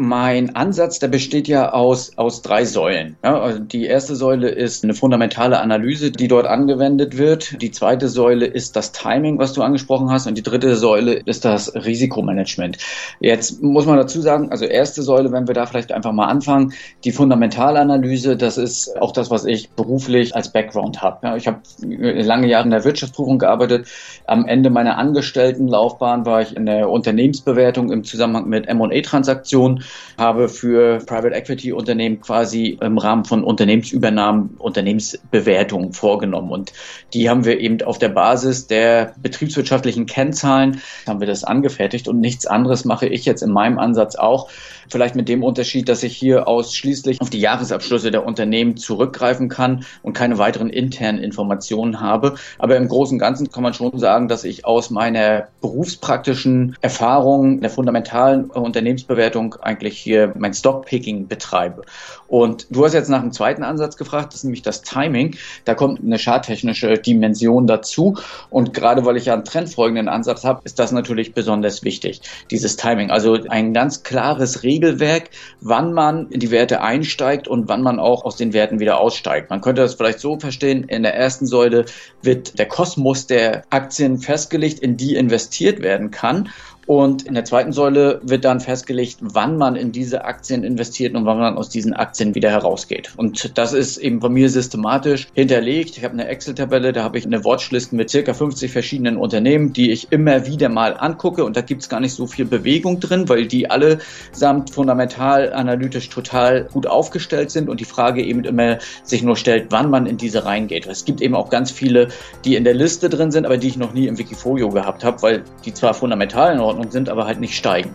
Mein 0.00 0.56
Ansatz, 0.56 0.98
der 0.98 1.08
besteht 1.08 1.46
ja 1.46 1.72
aus, 1.72 2.16
aus 2.16 2.40
drei 2.40 2.64
Säulen. 2.64 3.16
Ja, 3.22 3.38
also 3.38 3.58
die 3.58 3.84
erste 3.84 4.16
Säule 4.16 4.48
ist 4.48 4.82
eine 4.82 4.94
fundamentale 4.94 5.60
Analyse, 5.60 6.10
die 6.10 6.26
dort 6.26 6.46
angewendet 6.46 7.18
wird. 7.18 7.60
Die 7.60 7.70
zweite 7.70 8.08
Säule 8.08 8.46
ist 8.46 8.76
das 8.76 8.92
Timing, 8.92 9.38
was 9.38 9.52
du 9.52 9.62
angesprochen 9.62 10.10
hast. 10.10 10.26
Und 10.26 10.38
die 10.38 10.42
dritte 10.42 10.74
Säule 10.76 11.12
ist 11.12 11.44
das 11.44 11.74
Risikomanagement. 11.74 12.78
Jetzt 13.20 13.62
muss 13.62 13.84
man 13.84 13.98
dazu 13.98 14.22
sagen, 14.22 14.50
also 14.50 14.64
erste 14.64 15.02
Säule, 15.02 15.32
wenn 15.32 15.46
wir 15.46 15.54
da 15.54 15.66
vielleicht 15.66 15.92
einfach 15.92 16.12
mal 16.12 16.28
anfangen, 16.28 16.72
die 17.04 17.12
Fundamentalanalyse, 17.12 18.38
das 18.38 18.56
ist 18.56 18.98
auch 19.02 19.12
das, 19.12 19.30
was 19.30 19.44
ich 19.44 19.68
beruflich 19.72 20.34
als 20.34 20.50
Background 20.50 21.02
habe. 21.02 21.26
Ja, 21.26 21.36
ich 21.36 21.46
habe 21.46 21.60
lange 21.82 22.48
Jahre 22.48 22.64
in 22.64 22.70
der 22.70 22.84
Wirtschaftsprüfung 22.84 23.38
gearbeitet. 23.38 23.86
Am 24.26 24.46
Ende 24.46 24.70
meiner 24.70 24.96
Angestelltenlaufbahn 24.96 26.24
war 26.24 26.40
ich 26.40 26.56
in 26.56 26.64
der 26.64 26.88
Unternehmensbewertung 26.88 27.92
im 27.92 28.02
Zusammenhang 28.02 28.48
mit 28.48 28.66
M&A-Transaktionen 28.66 29.84
habe 30.18 30.48
für 30.48 30.98
Private 30.98 31.34
Equity 31.34 31.72
Unternehmen 31.72 32.20
quasi 32.20 32.78
im 32.80 32.98
Rahmen 32.98 33.24
von 33.24 33.44
Unternehmensübernahmen 33.44 34.56
Unternehmensbewertungen 34.58 35.92
vorgenommen. 35.92 36.50
Und 36.50 36.72
die 37.14 37.30
haben 37.30 37.44
wir 37.44 37.60
eben 37.60 37.82
auf 37.82 37.98
der 37.98 38.10
Basis 38.10 38.66
der 38.66 39.14
betriebswirtschaftlichen 39.22 40.06
Kennzahlen 40.06 40.80
haben 41.06 41.20
wir 41.20 41.26
das 41.26 41.44
angefertigt 41.44 42.08
und 42.08 42.20
nichts 42.20 42.46
anderes 42.46 42.84
mache 42.84 43.06
ich 43.06 43.24
jetzt 43.24 43.42
in 43.42 43.50
meinem 43.50 43.78
Ansatz 43.78 44.16
auch. 44.16 44.50
Vielleicht 44.88 45.14
mit 45.14 45.28
dem 45.28 45.44
Unterschied, 45.44 45.88
dass 45.88 46.02
ich 46.02 46.16
hier 46.16 46.48
ausschließlich 46.48 47.20
auf 47.20 47.30
die 47.30 47.40
Jahresabschlüsse 47.40 48.10
der 48.10 48.26
Unternehmen 48.26 48.76
zurückgreifen 48.76 49.48
kann 49.48 49.84
und 50.02 50.14
keine 50.14 50.38
weiteren 50.38 50.68
internen 50.68 51.18
Informationen 51.18 52.00
habe. 52.00 52.34
Aber 52.58 52.76
im 52.76 52.88
Großen 52.88 53.14
und 53.14 53.20
Ganzen 53.20 53.50
kann 53.52 53.62
man 53.62 53.72
schon 53.72 53.98
sagen, 53.98 54.26
dass 54.26 54.44
ich 54.44 54.64
aus 54.64 54.90
meiner 54.90 55.48
berufspraktischen 55.60 56.76
Erfahrung 56.80 57.60
der 57.60 57.70
fundamentalen 57.70 58.50
Unternehmensbewertung 58.50 59.54
eigentlich 59.70 59.98
hier 59.98 60.32
mein 60.36 60.52
Stockpicking 60.52 61.28
betreibe. 61.28 61.82
Und 62.26 62.66
du 62.70 62.84
hast 62.84 62.92
jetzt 62.92 63.08
nach 63.08 63.20
dem 63.20 63.32
zweiten 63.32 63.62
Ansatz 63.62 63.96
gefragt, 63.96 64.28
das 64.28 64.40
ist 64.40 64.44
nämlich 64.44 64.62
das 64.62 64.82
Timing. 64.82 65.36
Da 65.64 65.74
kommt 65.74 66.00
eine 66.00 66.18
charttechnische 66.18 66.94
Dimension 66.94 67.66
dazu. 67.66 68.16
Und 68.50 68.74
gerade 68.74 69.04
weil 69.04 69.16
ich 69.16 69.26
ja 69.26 69.34
einen 69.34 69.44
trendfolgenden 69.44 70.08
Ansatz 70.08 70.44
habe, 70.44 70.60
ist 70.64 70.78
das 70.78 70.92
natürlich 70.92 71.34
besonders 71.34 71.82
wichtig, 71.84 72.20
dieses 72.50 72.76
Timing. 72.76 73.10
Also 73.10 73.38
ein 73.48 73.72
ganz 73.74 74.02
klares 74.02 74.62
Regelwerk, 74.62 75.30
wann 75.60 75.92
man 75.92 76.28
in 76.30 76.40
die 76.40 76.50
Werte 76.50 76.82
einsteigt 76.82 77.48
und 77.48 77.68
wann 77.68 77.82
man 77.82 77.98
auch 77.98 78.24
aus 78.24 78.36
den 78.36 78.52
Werten 78.52 78.80
wieder 78.80 79.00
aussteigt. 79.00 79.50
Man 79.50 79.60
könnte 79.60 79.82
das 79.82 79.94
vielleicht 79.94 80.20
so 80.20 80.38
verstehen, 80.38 80.84
in 80.84 81.02
der 81.02 81.14
ersten 81.14 81.46
Säule 81.46 81.84
wird 82.22 82.58
der 82.58 82.66
Kosmos 82.66 83.26
der 83.26 83.64
Aktien 83.70 84.18
festgelegt, 84.18 84.80
in 84.80 84.96
die 84.96 85.16
investiert 85.16 85.82
werden 85.82 86.10
kann. 86.10 86.48
Und 86.90 87.22
in 87.22 87.34
der 87.34 87.44
zweiten 87.44 87.70
Säule 87.70 88.20
wird 88.24 88.44
dann 88.44 88.58
festgelegt, 88.58 89.18
wann 89.20 89.56
man 89.56 89.76
in 89.76 89.92
diese 89.92 90.24
Aktien 90.24 90.64
investiert 90.64 91.14
und 91.14 91.24
wann 91.24 91.38
man 91.38 91.56
aus 91.56 91.68
diesen 91.68 91.92
Aktien 91.92 92.34
wieder 92.34 92.50
herausgeht. 92.50 93.12
Und 93.16 93.56
das 93.56 93.72
ist 93.72 93.98
eben 93.98 94.18
bei 94.18 94.28
mir 94.28 94.50
systematisch 94.50 95.28
hinterlegt. 95.32 95.96
Ich 95.96 96.02
habe 96.02 96.14
eine 96.14 96.26
Excel-Tabelle, 96.26 96.92
da 96.92 97.04
habe 97.04 97.16
ich 97.16 97.24
eine 97.24 97.44
Watchlist 97.44 97.92
mit 97.92 98.10
circa 98.10 98.34
50 98.34 98.72
verschiedenen 98.72 99.18
Unternehmen, 99.18 99.72
die 99.72 99.92
ich 99.92 100.10
immer 100.10 100.48
wieder 100.48 100.68
mal 100.68 100.96
angucke. 100.98 101.44
Und 101.44 101.56
da 101.56 101.60
gibt 101.60 101.82
es 101.82 101.88
gar 101.88 102.00
nicht 102.00 102.12
so 102.12 102.26
viel 102.26 102.44
Bewegung 102.44 102.98
drin, 102.98 103.28
weil 103.28 103.46
die 103.46 103.70
allesamt 103.70 104.70
fundamental 104.74 105.52
analytisch 105.52 106.08
total 106.08 106.64
gut 106.64 106.88
aufgestellt 106.88 107.52
sind 107.52 107.68
und 107.68 107.78
die 107.78 107.84
Frage 107.84 108.24
eben 108.24 108.42
immer 108.42 108.78
sich 109.04 109.22
nur 109.22 109.36
stellt, 109.36 109.66
wann 109.70 109.90
man 109.90 110.06
in 110.06 110.16
diese 110.16 110.44
reingeht. 110.44 110.88
Es 110.88 111.04
gibt 111.04 111.20
eben 111.20 111.36
auch 111.36 111.50
ganz 111.50 111.70
viele, 111.70 112.08
die 112.44 112.56
in 112.56 112.64
der 112.64 112.74
Liste 112.74 113.08
drin 113.08 113.30
sind, 113.30 113.46
aber 113.46 113.58
die 113.58 113.68
ich 113.68 113.76
noch 113.76 113.92
nie 113.92 114.08
im 114.08 114.18
Wikifolio 114.18 114.70
gehabt 114.70 115.04
habe, 115.04 115.22
weil 115.22 115.44
die 115.64 115.72
zwar 115.72 115.94
fundamental 115.94 116.52
in 116.52 116.58
Ordnung 116.58 116.79
Ordnung 116.80 116.90
sind, 116.90 117.08
aber 117.08 117.26
halt 117.26 117.38
nicht 117.40 117.56
steigen. 117.56 117.94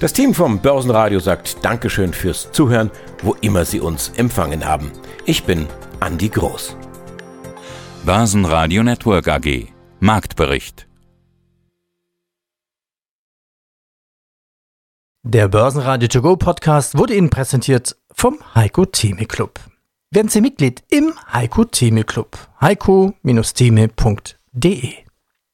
Das 0.00 0.12
Team 0.12 0.34
vom 0.34 0.60
Börsenradio 0.60 1.20
sagt 1.20 1.64
Dankeschön 1.64 2.12
fürs 2.12 2.50
Zuhören, 2.52 2.90
wo 3.22 3.34
immer 3.40 3.64
Sie 3.64 3.80
uns 3.80 4.12
empfangen 4.16 4.66
haben. 4.66 4.90
Ich 5.24 5.44
bin 5.44 5.66
Andi 6.00 6.28
Groß. 6.28 6.76
Börsenradio 8.04 8.82
Network 8.82 9.28
AG 9.28 9.68
Marktbericht 10.00 10.86
Der 15.22 15.48
Börsenradio 15.48 16.08
To 16.08 16.22
Go 16.22 16.36
Podcast 16.36 16.96
wurde 16.96 17.14
Ihnen 17.14 17.30
präsentiert 17.30 17.96
vom 18.12 18.38
Heiko 18.54 18.84
Theme 18.84 19.26
Club. 19.26 19.58
Werden 20.12 20.28
Sie 20.28 20.40
Mitglied 20.40 20.84
im 20.88 21.14
Heiko 21.32 21.64
Theme 21.64 22.04
Club. 22.04 22.38
heiko-theme.de 22.60 25.05